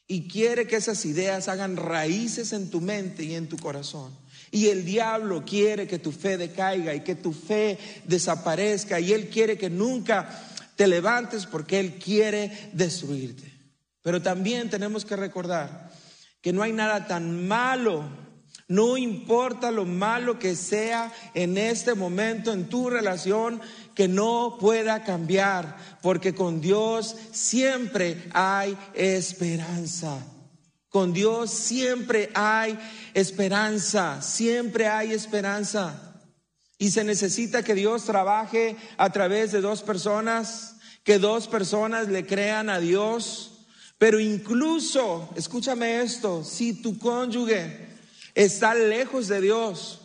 y 0.06 0.28
quiere 0.28 0.66
que 0.66 0.76
esas 0.76 1.04
ideas 1.04 1.48
hagan 1.48 1.76
raíces 1.76 2.52
en 2.52 2.70
tu 2.70 2.80
mente 2.80 3.22
y 3.24 3.34
en 3.34 3.48
tu 3.48 3.56
corazón. 3.56 4.12
Y 4.50 4.66
el 4.66 4.84
diablo 4.84 5.44
quiere 5.44 5.86
que 5.86 6.00
tu 6.00 6.10
fe 6.10 6.36
decaiga 6.36 6.94
y 6.94 7.00
que 7.00 7.14
tu 7.14 7.32
fe 7.32 7.78
desaparezca. 8.06 8.98
Y 8.98 9.12
él 9.12 9.28
quiere 9.28 9.56
que 9.56 9.70
nunca 9.70 10.28
te 10.74 10.88
levantes 10.88 11.46
porque 11.46 11.78
él 11.78 11.94
quiere 11.94 12.70
destruirte. 12.72 13.52
Pero 14.02 14.20
también 14.20 14.70
tenemos 14.70 15.04
que 15.04 15.14
recordar 15.14 15.92
que 16.40 16.52
no 16.52 16.62
hay 16.62 16.72
nada 16.72 17.06
tan 17.06 17.46
malo. 17.46 18.08
No 18.66 18.96
importa 18.96 19.70
lo 19.70 19.84
malo 19.84 20.38
que 20.38 20.56
sea 20.56 21.12
en 21.34 21.56
este 21.56 21.94
momento 21.94 22.52
en 22.52 22.68
tu 22.68 22.90
relación, 22.90 23.60
que 24.00 24.08
no 24.08 24.56
pueda 24.58 25.04
cambiar, 25.04 25.76
porque 26.00 26.34
con 26.34 26.62
Dios 26.62 27.14
siempre 27.32 28.30
hay 28.32 28.74
esperanza. 28.94 30.16
Con 30.88 31.12
Dios 31.12 31.50
siempre 31.50 32.30
hay 32.32 32.78
esperanza, 33.12 34.22
siempre 34.22 34.88
hay 34.88 35.12
esperanza. 35.12 36.16
Y 36.78 36.92
se 36.92 37.04
necesita 37.04 37.62
que 37.62 37.74
Dios 37.74 38.04
trabaje 38.06 38.74
a 38.96 39.10
través 39.10 39.52
de 39.52 39.60
dos 39.60 39.82
personas, 39.82 40.76
que 41.04 41.18
dos 41.18 41.46
personas 41.46 42.08
le 42.08 42.24
crean 42.24 42.70
a 42.70 42.80
Dios. 42.80 43.66
Pero 43.98 44.18
incluso, 44.18 45.28
escúchame 45.36 46.00
esto, 46.00 46.42
si 46.42 46.72
tu 46.72 46.98
cónyuge 46.98 47.86
está 48.34 48.74
lejos 48.74 49.28
de 49.28 49.42
Dios, 49.42 49.99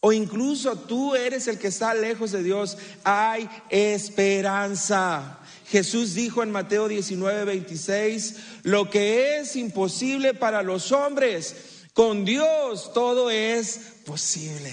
o 0.00 0.12
incluso 0.12 0.76
tú 0.76 1.14
eres 1.14 1.46
el 1.46 1.58
que 1.58 1.68
está 1.68 1.92
lejos 1.94 2.32
de 2.32 2.42
Dios, 2.42 2.78
hay 3.04 3.48
esperanza. 3.68 5.38
Jesús 5.66 6.14
dijo 6.14 6.42
en 6.42 6.50
Mateo 6.50 6.88
19, 6.88 7.44
26, 7.44 8.36
lo 8.62 8.88
que 8.88 9.38
es 9.38 9.56
imposible 9.56 10.32
para 10.32 10.62
los 10.62 10.90
hombres, 10.90 11.54
con 11.92 12.24
Dios 12.24 12.92
todo 12.94 13.30
es 13.30 13.78
posible. 14.06 14.72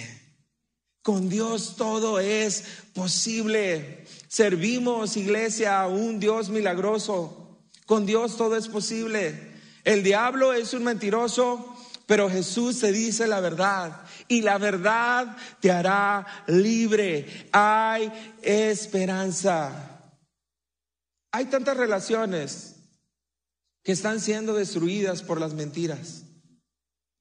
Con 1.01 1.29
Dios 1.29 1.75
todo 1.77 2.19
es 2.19 2.63
posible. 2.93 4.05
Servimos, 4.29 5.17
iglesia, 5.17 5.81
a 5.81 5.87
un 5.87 6.19
Dios 6.19 6.49
milagroso. 6.49 7.59
Con 7.85 8.05
Dios 8.05 8.37
todo 8.37 8.55
es 8.55 8.67
posible. 8.69 9.55
El 9.83 10.03
diablo 10.03 10.53
es 10.53 10.73
un 10.73 10.83
mentiroso, 10.83 11.75
pero 12.05 12.29
Jesús 12.29 12.79
te 12.79 12.91
dice 12.91 13.27
la 13.27 13.39
verdad 13.39 14.06
y 14.27 14.41
la 14.41 14.57
verdad 14.57 15.37
te 15.59 15.71
hará 15.71 16.25
libre. 16.47 17.49
Hay 17.51 18.11
esperanza. 18.41 20.11
Hay 21.31 21.45
tantas 21.45 21.77
relaciones 21.77 22.75
que 23.83 23.91
están 23.91 24.19
siendo 24.19 24.53
destruidas 24.53 25.23
por 25.23 25.39
las 25.39 25.53
mentiras. 25.53 26.23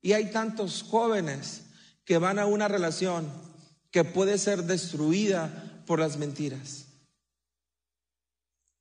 Y 0.03 0.13
hay 0.13 0.31
tantos 0.31 0.83
jóvenes 0.83 1.65
que 2.05 2.19
van 2.19 2.39
a 2.39 2.47
una 2.47 2.69
relación 2.69 3.31
que 3.91 4.05
puede 4.05 4.39
ser 4.39 4.65
destruida 4.65 5.83
por 5.87 5.99
las 5.99 6.17
mentiras. 6.17 6.87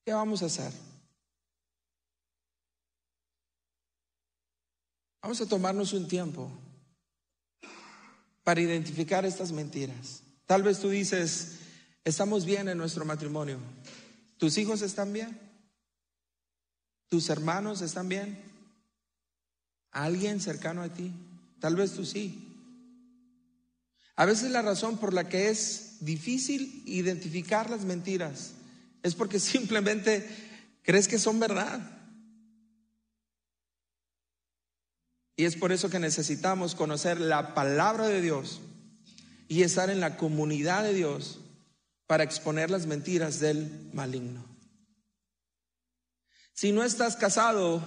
¿Qué 0.05 0.13
vamos 0.13 0.43
a 0.43 0.47
hacer? 0.47 0.71
Vamos 5.21 5.41
a 5.41 5.47
tomarnos 5.47 5.93
un 5.93 6.07
tiempo 6.07 6.51
para 8.45 8.61
identificar 8.61 9.25
estas 9.25 9.51
mentiras. 9.51 10.21
Tal 10.45 10.61
vez 10.61 10.79
tú 10.79 10.89
dices, 10.89 11.55
estamos 12.05 12.45
bien 12.45 12.69
en 12.69 12.77
nuestro 12.77 13.03
matrimonio. 13.03 13.57
¿Tus 14.37 14.57
hijos 14.59 14.83
están 14.83 15.11
bien? 15.11 15.37
¿Tus 17.09 17.29
hermanos 17.29 17.81
están 17.81 18.07
bien? 18.07 18.39
¿Alguien 19.91 20.39
cercano 20.39 20.83
a 20.83 20.89
ti? 20.89 21.11
Tal 21.59 21.75
vez 21.75 21.93
tú 21.93 22.05
sí. 22.05 22.55
A 24.15 24.25
veces 24.25 24.51
la 24.51 24.61
razón 24.61 24.99
por 24.99 25.11
la 25.11 25.27
que 25.27 25.49
es 25.49 25.97
difícil 26.01 26.83
identificar 26.85 27.71
las 27.71 27.83
mentiras 27.83 28.51
es 29.01 29.15
porque 29.15 29.39
simplemente 29.39 30.23
crees 30.83 31.07
que 31.07 31.17
son 31.17 31.39
verdad. 31.39 31.81
Y 35.36 35.45
es 35.45 35.55
por 35.55 35.71
eso 35.71 35.89
que 35.89 35.99
necesitamos 35.99 36.75
conocer 36.75 37.19
la 37.19 37.53
palabra 37.53 38.07
de 38.07 38.21
Dios 38.21 38.61
y 39.47 39.63
estar 39.63 39.89
en 39.89 39.99
la 39.99 40.17
comunidad 40.17 40.83
de 40.83 40.93
Dios 40.93 41.39
para 42.07 42.23
exponer 42.23 42.71
las 42.71 42.86
mentiras 42.86 43.39
del 43.39 43.89
maligno. 43.93 44.43
Si 46.53 46.71
no 46.71 46.83
estás 46.83 47.17
casado, 47.17 47.83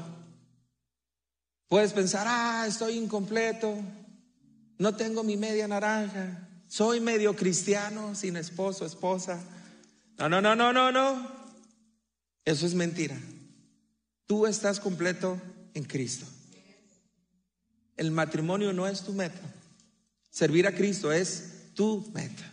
puedes 1.68 1.92
pensar, 1.94 2.26
ah, 2.28 2.66
estoy 2.68 2.98
incompleto, 2.98 3.74
no 4.76 4.94
tengo 4.94 5.22
mi 5.22 5.38
media 5.38 5.66
naranja, 5.66 6.46
soy 6.68 7.00
medio 7.00 7.34
cristiano 7.34 8.14
sin 8.14 8.36
esposo, 8.36 8.84
esposa. 8.84 9.40
No, 10.18 10.28
no, 10.28 10.42
no, 10.42 10.54
no, 10.54 10.72
no, 10.72 10.92
no. 10.92 11.38
Eso 12.44 12.66
es 12.66 12.74
mentira. 12.74 13.16
Tú 14.26 14.46
estás 14.46 14.80
completo 14.80 15.40
en 15.72 15.84
Cristo. 15.84 16.26
El 17.98 18.12
matrimonio 18.12 18.72
no 18.72 18.86
es 18.86 19.02
tu 19.02 19.12
meta. 19.12 19.40
Servir 20.30 20.68
a 20.68 20.74
Cristo 20.74 21.12
es 21.12 21.72
tu 21.74 22.08
meta. 22.14 22.44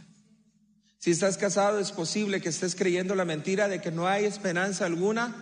Si 0.97 1.11
estás 1.11 1.37
casado, 1.37 1.79
es 1.79 1.91
posible 1.91 2.41
que 2.41 2.49
estés 2.49 2.73
creyendo 2.73 3.13
la 3.13 3.25
mentira 3.25 3.67
de 3.67 3.79
que 3.79 3.91
no 3.91 4.07
hay 4.07 4.25
esperanza 4.25 4.87
alguna. 4.87 5.35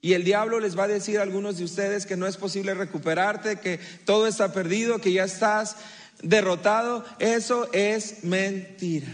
Y 0.00 0.14
el 0.14 0.24
diablo 0.24 0.60
les 0.60 0.78
va 0.78 0.84
a 0.84 0.88
decir 0.88 1.18
a 1.18 1.22
algunos 1.22 1.58
de 1.58 1.64
ustedes 1.64 2.06
que 2.06 2.16
no 2.16 2.26
es 2.26 2.38
posible 2.38 2.72
recuperarte, 2.72 3.60
que 3.60 3.78
todo 4.06 4.26
está 4.26 4.50
perdido, 4.54 4.98
que 4.98 5.12
ya 5.12 5.24
estás 5.24 5.76
derrotado. 6.22 7.04
Eso 7.18 7.70
es 7.74 8.24
mentira. 8.24 9.12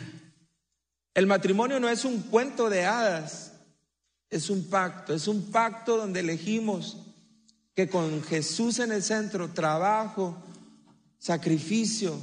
El 1.12 1.26
matrimonio 1.26 1.80
no 1.80 1.88
es 1.88 2.04
un 2.04 2.22
cuento 2.22 2.70
de 2.70 2.84
hadas, 2.84 3.52
es 4.30 4.48
un 4.48 4.68
pacto, 4.70 5.12
es 5.12 5.26
un 5.26 5.50
pacto 5.50 5.96
donde 5.96 6.20
elegimos 6.20 7.03
que 7.74 7.88
con 7.88 8.22
Jesús 8.22 8.78
en 8.78 8.92
el 8.92 9.02
centro, 9.02 9.50
trabajo, 9.50 10.36
sacrificio, 11.18 12.16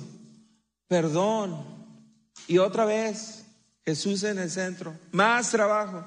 perdón 0.87 1.65
y 2.47 2.57
otra 2.57 2.85
vez 2.85 3.43
Jesús 3.83 4.23
en 4.23 4.39
el 4.39 4.49
centro, 4.49 4.97
más 5.11 5.51
trabajo, 5.51 6.05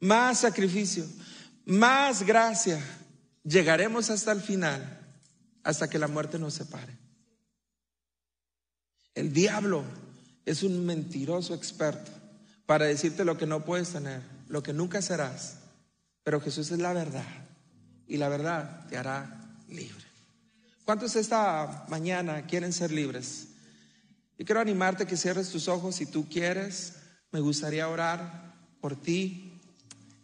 más 0.00 0.40
sacrificio, 0.40 1.04
más 1.66 2.22
gracia, 2.22 2.82
llegaremos 3.44 4.08
hasta 4.08 4.32
el 4.32 4.40
final, 4.40 5.00
hasta 5.62 5.90
que 5.90 5.98
la 5.98 6.08
muerte 6.08 6.38
nos 6.38 6.54
separe. 6.54 6.96
El 9.14 9.32
diablo 9.32 9.84
es 10.46 10.62
un 10.62 10.86
mentiroso 10.86 11.54
experto 11.54 12.10
para 12.64 12.86
decirte 12.86 13.24
lo 13.24 13.36
que 13.36 13.46
no 13.46 13.64
puedes 13.64 13.90
tener, 13.90 14.22
lo 14.48 14.62
que 14.62 14.72
nunca 14.72 15.02
serás, 15.02 15.58
pero 16.24 16.40
Jesús 16.40 16.70
es 16.70 16.78
la 16.78 16.94
verdad 16.94 17.41
y 18.12 18.18
la 18.18 18.28
verdad 18.28 18.86
te 18.90 18.98
hará 18.98 19.40
libre. 19.70 20.04
¿Cuántos 20.84 21.16
esta 21.16 21.86
mañana 21.88 22.44
quieren 22.44 22.74
ser 22.74 22.92
libres? 22.92 23.48
Y 24.36 24.44
quiero 24.44 24.60
animarte 24.60 25.06
que 25.06 25.16
cierres 25.16 25.48
tus 25.48 25.66
ojos 25.66 25.94
si 25.94 26.04
tú 26.04 26.28
quieres. 26.28 26.92
Me 27.30 27.40
gustaría 27.40 27.88
orar 27.88 28.52
por 28.82 29.00
ti. 29.00 29.58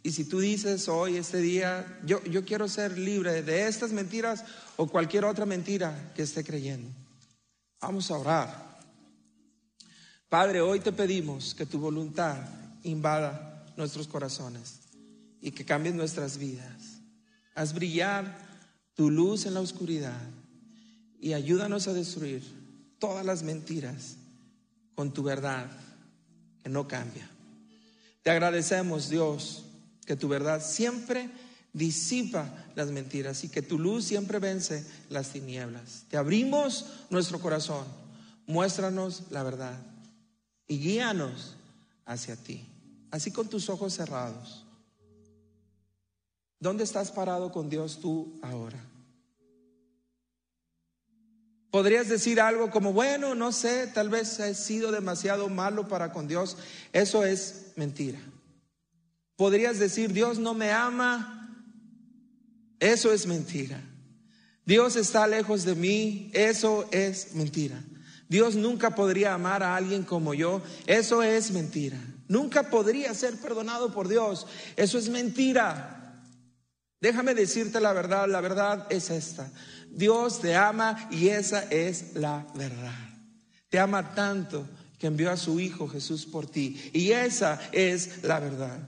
Y 0.03 0.11
si 0.11 0.23
tú 0.25 0.39
dices 0.39 0.87
hoy, 0.87 1.17
este 1.17 1.39
día, 1.39 1.99
yo, 2.05 2.23
yo 2.25 2.45
quiero 2.45 2.67
ser 2.67 2.95
libre 2.95 3.41
de 3.41 3.67
estas 3.67 3.91
mentiras 3.91 4.43
o 4.77 4.85
cualquier 4.85 5.25
otra 5.25 5.47
mentira 5.47 6.11
que 6.15 6.21
esté 6.21 6.43
creyendo. 6.43 6.91
Vamos 7.81 8.11
a 8.11 8.19
orar. 8.19 8.79
Padre, 10.29 10.61
hoy 10.61 10.79
te 10.79 10.91
pedimos 10.91 11.55
que 11.55 11.65
tu 11.65 11.79
voluntad 11.79 12.37
invada 12.83 13.65
nuestros 13.77 14.07
corazones 14.07 14.81
y 15.41 15.49
que 15.49 15.65
cambie 15.65 15.91
nuestras 15.91 16.37
vidas. 16.37 16.88
Haz 17.55 17.73
brillar 17.73 18.37
tu 18.95 19.09
luz 19.09 19.45
en 19.45 19.53
la 19.53 19.61
oscuridad 19.61 20.19
y 21.19 21.33
ayúdanos 21.33 21.87
a 21.87 21.93
destruir 21.93 22.43
todas 22.99 23.25
las 23.25 23.43
mentiras 23.43 24.17
con 24.95 25.13
tu 25.13 25.23
verdad 25.23 25.69
que 26.63 26.69
no 26.69 26.87
cambia. 26.87 27.29
Te 28.23 28.31
agradecemos, 28.31 29.09
Dios, 29.09 29.63
que 30.05 30.15
tu 30.15 30.27
verdad 30.27 30.61
siempre 30.63 31.29
disipa 31.73 32.49
las 32.75 32.91
mentiras 32.91 33.43
y 33.43 33.49
que 33.49 33.61
tu 33.61 33.79
luz 33.79 34.05
siempre 34.05 34.39
vence 34.39 34.85
las 35.09 35.29
tinieblas. 35.29 36.05
Te 36.09 36.17
abrimos 36.17 36.85
nuestro 37.09 37.39
corazón, 37.39 37.85
muéstranos 38.47 39.23
la 39.29 39.43
verdad 39.43 39.79
y 40.67 40.79
guíanos 40.79 41.55
hacia 42.05 42.35
ti, 42.35 42.65
así 43.11 43.31
con 43.31 43.47
tus 43.47 43.69
ojos 43.69 43.93
cerrados. 43.93 44.65
¿Dónde 46.59 46.83
estás 46.83 47.11
parado 47.11 47.51
con 47.51 47.69
Dios 47.69 47.99
tú 48.01 48.37
ahora? 48.41 48.77
Podrías 51.71 52.09
decir 52.09 52.41
algo 52.41 52.71
como, 52.71 52.93
bueno, 52.93 53.35
no 53.35 53.51
sé, 53.51 53.87
tal 53.87 54.09
vez 54.09 54.39
he 54.39 54.55
sido 54.55 54.91
demasiado 54.91 55.49
malo 55.49 55.87
para 55.87 56.11
con 56.11 56.27
Dios. 56.27 56.57
Eso 56.93 57.23
es 57.23 57.73
mentira. 57.75 58.19
Podrías 59.35 59.77
decir, 59.77 60.11
Dios 60.11 60.39
no 60.39 60.53
me 60.53 60.71
ama. 60.71 61.55
Eso 62.79 63.13
es 63.13 63.27
mentira. 63.27 63.79
Dios 64.65 64.95
está 64.95 65.27
lejos 65.27 65.63
de 65.63 65.75
mí. 65.75 66.31
Eso 66.33 66.89
es 66.91 67.35
mentira. 67.35 67.81
Dios 68.27 68.55
nunca 68.55 68.95
podría 68.95 69.35
amar 69.35 69.61
a 69.61 69.75
alguien 69.75 70.03
como 70.03 70.33
yo. 70.33 70.61
Eso 70.87 71.21
es 71.21 71.51
mentira. 71.51 71.97
Nunca 72.27 72.69
podría 72.69 73.13
ser 73.13 73.35
perdonado 73.37 73.93
por 73.93 74.07
Dios. 74.07 74.47
Eso 74.75 74.97
es 74.97 75.07
mentira. 75.07 75.98
Déjame 77.01 77.33
decirte 77.33 77.79
la 77.79 77.93
verdad. 77.93 78.27
La 78.27 78.41
verdad 78.41 78.87
es 78.89 79.09
esta. 79.09 79.49
Dios 79.89 80.39
te 80.41 80.55
ama 80.55 81.07
y 81.11 81.29
esa 81.29 81.63
es 81.63 82.15
la 82.15 82.45
verdad. 82.55 83.09
Te 83.69 83.79
ama 83.79 84.13
tanto 84.13 84.65
que 84.97 85.07
envió 85.07 85.31
a 85.31 85.37
su 85.37 85.59
Hijo 85.59 85.87
Jesús 85.87 86.25
por 86.25 86.45
ti. 86.45 86.91
Y 86.93 87.11
esa 87.11 87.59
es 87.71 88.23
la 88.23 88.39
verdad. 88.39 88.79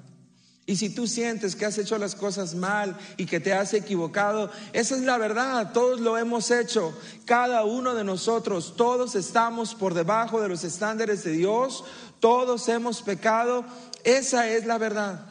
Y 0.65 0.75
si 0.75 0.89
tú 0.89 1.07
sientes 1.07 1.55
que 1.55 1.65
has 1.65 1.77
hecho 1.77 1.97
las 1.97 2.15
cosas 2.15 2.53
mal 2.55 2.97
y 3.17 3.25
que 3.25 3.39
te 3.39 3.51
has 3.51 3.73
equivocado, 3.73 4.51
esa 4.73 4.95
es 4.95 5.01
la 5.01 5.17
verdad, 5.17 5.73
todos 5.73 5.99
lo 5.99 6.17
hemos 6.17 6.51
hecho, 6.51 6.97
cada 7.25 7.65
uno 7.65 7.95
de 7.95 8.03
nosotros, 8.03 8.75
todos 8.77 9.15
estamos 9.15 9.73
por 9.73 9.95
debajo 9.95 10.39
de 10.39 10.47
los 10.47 10.63
estándares 10.63 11.23
de 11.23 11.31
Dios, 11.31 11.83
todos 12.19 12.69
hemos 12.69 13.01
pecado, 13.01 13.65
esa 14.03 14.47
es 14.49 14.65
la 14.65 14.77
verdad. 14.77 15.25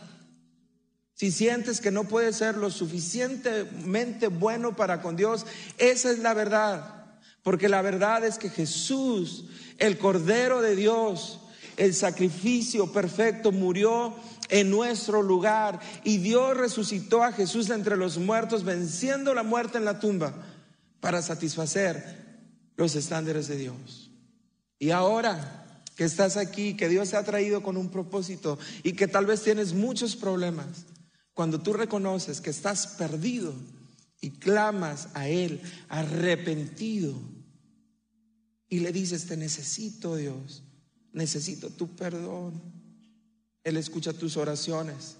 Si 1.21 1.31
sientes 1.31 1.83
que 1.83 1.91
no 1.91 2.05
puedes 2.05 2.37
ser 2.37 2.57
lo 2.57 2.71
suficientemente 2.71 4.29
bueno 4.29 4.75
para 4.75 5.03
con 5.03 5.17
Dios, 5.17 5.45
esa 5.77 6.11
es 6.11 6.21
la 6.21 6.33
verdad. 6.33 6.95
Porque 7.43 7.69
la 7.69 7.83
verdad 7.83 8.25
es 8.25 8.39
que 8.39 8.49
Jesús, 8.49 9.45
el 9.77 9.99
Cordero 9.99 10.63
de 10.63 10.75
Dios, 10.75 11.41
el 11.77 11.93
sacrificio 11.93 12.91
perfecto, 12.91 13.53
murió 13.53 14.15
en 14.49 14.71
nuestro 14.71 15.21
lugar 15.21 15.79
y 16.05 16.17
Dios 16.17 16.57
resucitó 16.57 17.23
a 17.23 17.33
Jesús 17.33 17.69
entre 17.69 17.99
los 17.99 18.17
muertos, 18.17 18.65
venciendo 18.65 19.35
la 19.35 19.43
muerte 19.43 19.77
en 19.77 19.85
la 19.85 20.01
tumba 20.01 20.33
para 21.01 21.21
satisfacer 21.21 22.03
los 22.79 22.95
estándares 22.95 23.47
de 23.47 23.59
Dios. 23.59 24.11
Y 24.79 24.91
ahora 24.91 25.67
que 25.97 26.05
estás 26.05 26.39
aquí, 26.39 26.79
que 26.79 26.89
Dios 26.89 27.11
te 27.11 27.19
ha 27.19 27.25
traído 27.25 27.63
con 27.63 27.77
un 27.77 27.91
propósito 27.91 28.59
y 28.83 28.95
que 28.95 29.07
tal 29.07 29.27
vez 29.27 29.43
tienes 29.43 29.75
muchos 29.75 30.17
problemas, 30.17 30.87
cuando 31.41 31.63
tú 31.63 31.73
reconoces 31.73 32.43
que 32.43 32.51
estás 32.51 32.87
perdido 32.87 33.55
y 34.21 34.33
clamas 34.33 35.09
a 35.15 35.27
Él 35.27 35.63
arrepentido 35.89 37.19
y 38.69 38.81
le 38.81 38.93
dices, 38.93 39.25
te 39.25 39.39
necesito 39.39 40.17
Dios, 40.17 40.65
necesito 41.15 41.71
tu 41.71 41.97
perdón. 41.97 42.61
Él 43.65 43.79
escucha 43.79 44.13
tus 44.13 44.37
oraciones 44.37 45.17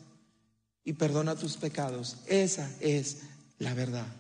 y 0.85 0.93
perdona 0.93 1.37
tus 1.37 1.57
pecados. 1.57 2.19
Esa 2.27 2.71
es 2.81 3.23
la 3.57 3.73
verdad. 3.73 4.15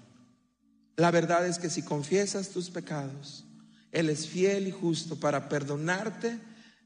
La 0.97 1.11
verdad 1.11 1.47
es 1.47 1.59
que 1.59 1.69
si 1.69 1.83
confiesas 1.83 2.49
tus 2.49 2.71
pecados, 2.71 3.45
Él 3.93 4.09
es 4.09 4.27
fiel 4.27 4.69
y 4.69 4.71
justo 4.71 5.21
para 5.21 5.51
perdonarte 5.51 6.39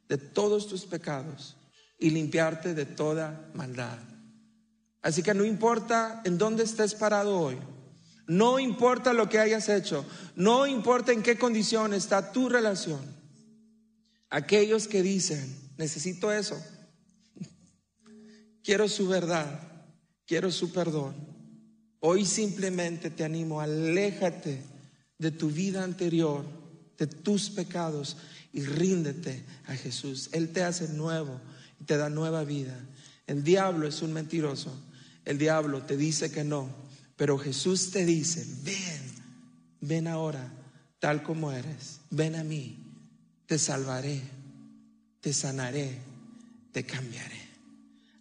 de 0.09 0.19
todos 0.19 0.67
tus 0.67 0.87
pecados 0.87 1.55
y 2.01 2.11
limpiarte 2.11 2.75
de 2.75 2.85
toda 2.85 3.49
maldad. 3.55 4.14
Así 5.05 5.23
que 5.23 5.35
no 5.35 5.45
importa 5.45 6.23
en 6.25 6.39
dónde 6.39 6.65
estés 6.65 6.95
parado 6.95 7.39
hoy, 7.39 7.59
no 8.27 8.59
importa 8.59 9.13
lo 9.13 9.29
que 9.29 9.39
hayas 9.39 9.69
hecho, 9.69 10.03
no 10.35 10.67
importa 10.67 11.13
en 11.13 11.23
qué 11.23 11.37
condición 11.37 11.93
está 11.93 12.33
tu 12.33 12.49
relación. 12.49 13.03
Aquellos 14.31 14.89
que 14.89 15.03
dicen, 15.03 15.55
necesito 15.77 16.33
eso, 16.33 16.57
quiero 18.63 18.89
su 18.89 19.07
verdad, 19.07 19.61
quiero 20.27 20.51
su 20.51 20.73
perdón. 20.73 21.15
Hoy 22.01 22.25
simplemente 22.25 23.11
te 23.11 23.25
animo, 23.25 23.61
aléjate 23.61 24.63
de 25.19 25.31
tu 25.31 25.51
vida 25.51 25.85
anterior, 25.85 26.47
de 26.97 27.09
tus 27.09 27.51
pecados 27.51 28.17
y 28.55 28.63
ríndete 28.65 29.45
a 29.67 29.75
Jesús. 29.77 30.31
Él 30.33 30.49
te 30.49 30.63
hace 30.63 30.89
nuevo 30.89 31.43
y 31.79 31.85
te 31.85 31.99
da 31.99 32.09
nueva 32.09 32.43
vida. 32.45 32.75
El 33.27 33.45
diablo 33.45 33.87
es 33.87 34.01
un 34.01 34.15
mentiroso 34.15 34.75
el 35.25 35.39
diablo 35.39 35.83
te 35.83 35.97
dice 35.97 36.31
que 36.31 36.45
no, 36.45 36.69
pero 37.17 37.39
Jesús 37.39 37.91
te 37.91 38.05
dice, 38.05 38.47
ven, 38.63 39.03
ven 39.81 40.09
ahora, 40.09 40.53
tal 40.99 41.23
como 41.23 41.53
eres, 41.53 42.01
ven 42.11 42.35
a 42.35 42.45
mí, 42.45 42.79
te 43.47 43.59
salvaré, 43.59 44.21
te 45.21 45.33
sanaré, 45.33 45.99
te 46.73 46.85
cambiaré. 46.85 47.41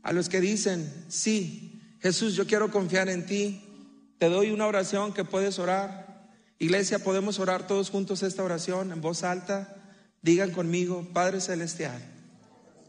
A 0.04 0.14
los 0.14 0.30
que 0.30 0.42
dicen, 0.42 0.92
sí, 1.08 1.82
Jesús, 2.02 2.36
yo 2.36 2.46
quiero 2.46 2.72
confiar 2.72 3.10
en 3.10 3.26
ti, 3.26 3.62
te 4.18 4.30
doy 4.30 4.52
una 4.52 4.68
oración 4.68 5.14
que 5.14 5.26
puedes 5.26 5.60
orar. 5.60 6.30
Iglesia, 6.60 7.00
podemos 7.00 7.40
orar 7.40 7.68
todos 7.68 7.90
juntos 7.90 8.24
esta 8.24 8.44
oración 8.44 8.92
en 8.92 9.02
voz 9.02 9.24
alta. 9.24 9.76
Digan 10.22 10.52
conmigo, 10.52 11.08
Padre 11.14 11.42
Celestial, 11.42 12.02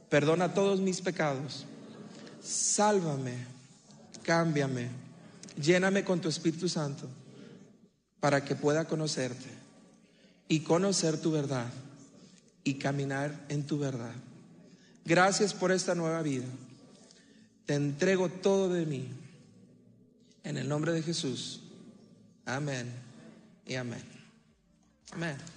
perdona 0.09 0.55
todos 0.55 0.81
mis 0.81 1.01
pecados, 1.01 1.67
sálvame, 2.43 3.54
cámbiame, 4.25 4.89
lléname 5.61 6.03
con 6.03 6.21
tu 6.21 6.29
Espíritu 6.29 6.69
Santo 6.69 7.09
para 8.19 8.45
que 8.45 8.57
pueda 8.57 8.87
conocerte 8.87 9.49
y 10.49 10.61
conocer 10.61 11.21
tu 11.21 11.31
verdad 11.31 11.71
y 12.65 12.75
caminar 12.75 13.45
en 13.49 13.67
tu 13.67 13.79
verdad. 13.79 14.15
Gracias 15.05 15.53
por 15.53 15.71
esta 15.71 15.95
nueva 15.95 16.23
vida. 16.23 16.47
Te 17.67 17.75
entrego 17.75 18.29
todo 18.29 18.73
de 18.73 18.87
mí. 18.87 19.09
En 20.43 20.59
el 20.59 20.69
nombre 20.69 20.93
de 20.93 21.03
Jesús. 21.03 21.61
Amén 22.45 22.91
y 23.67 23.75
amén. 23.77 24.03
Amén. 25.13 25.54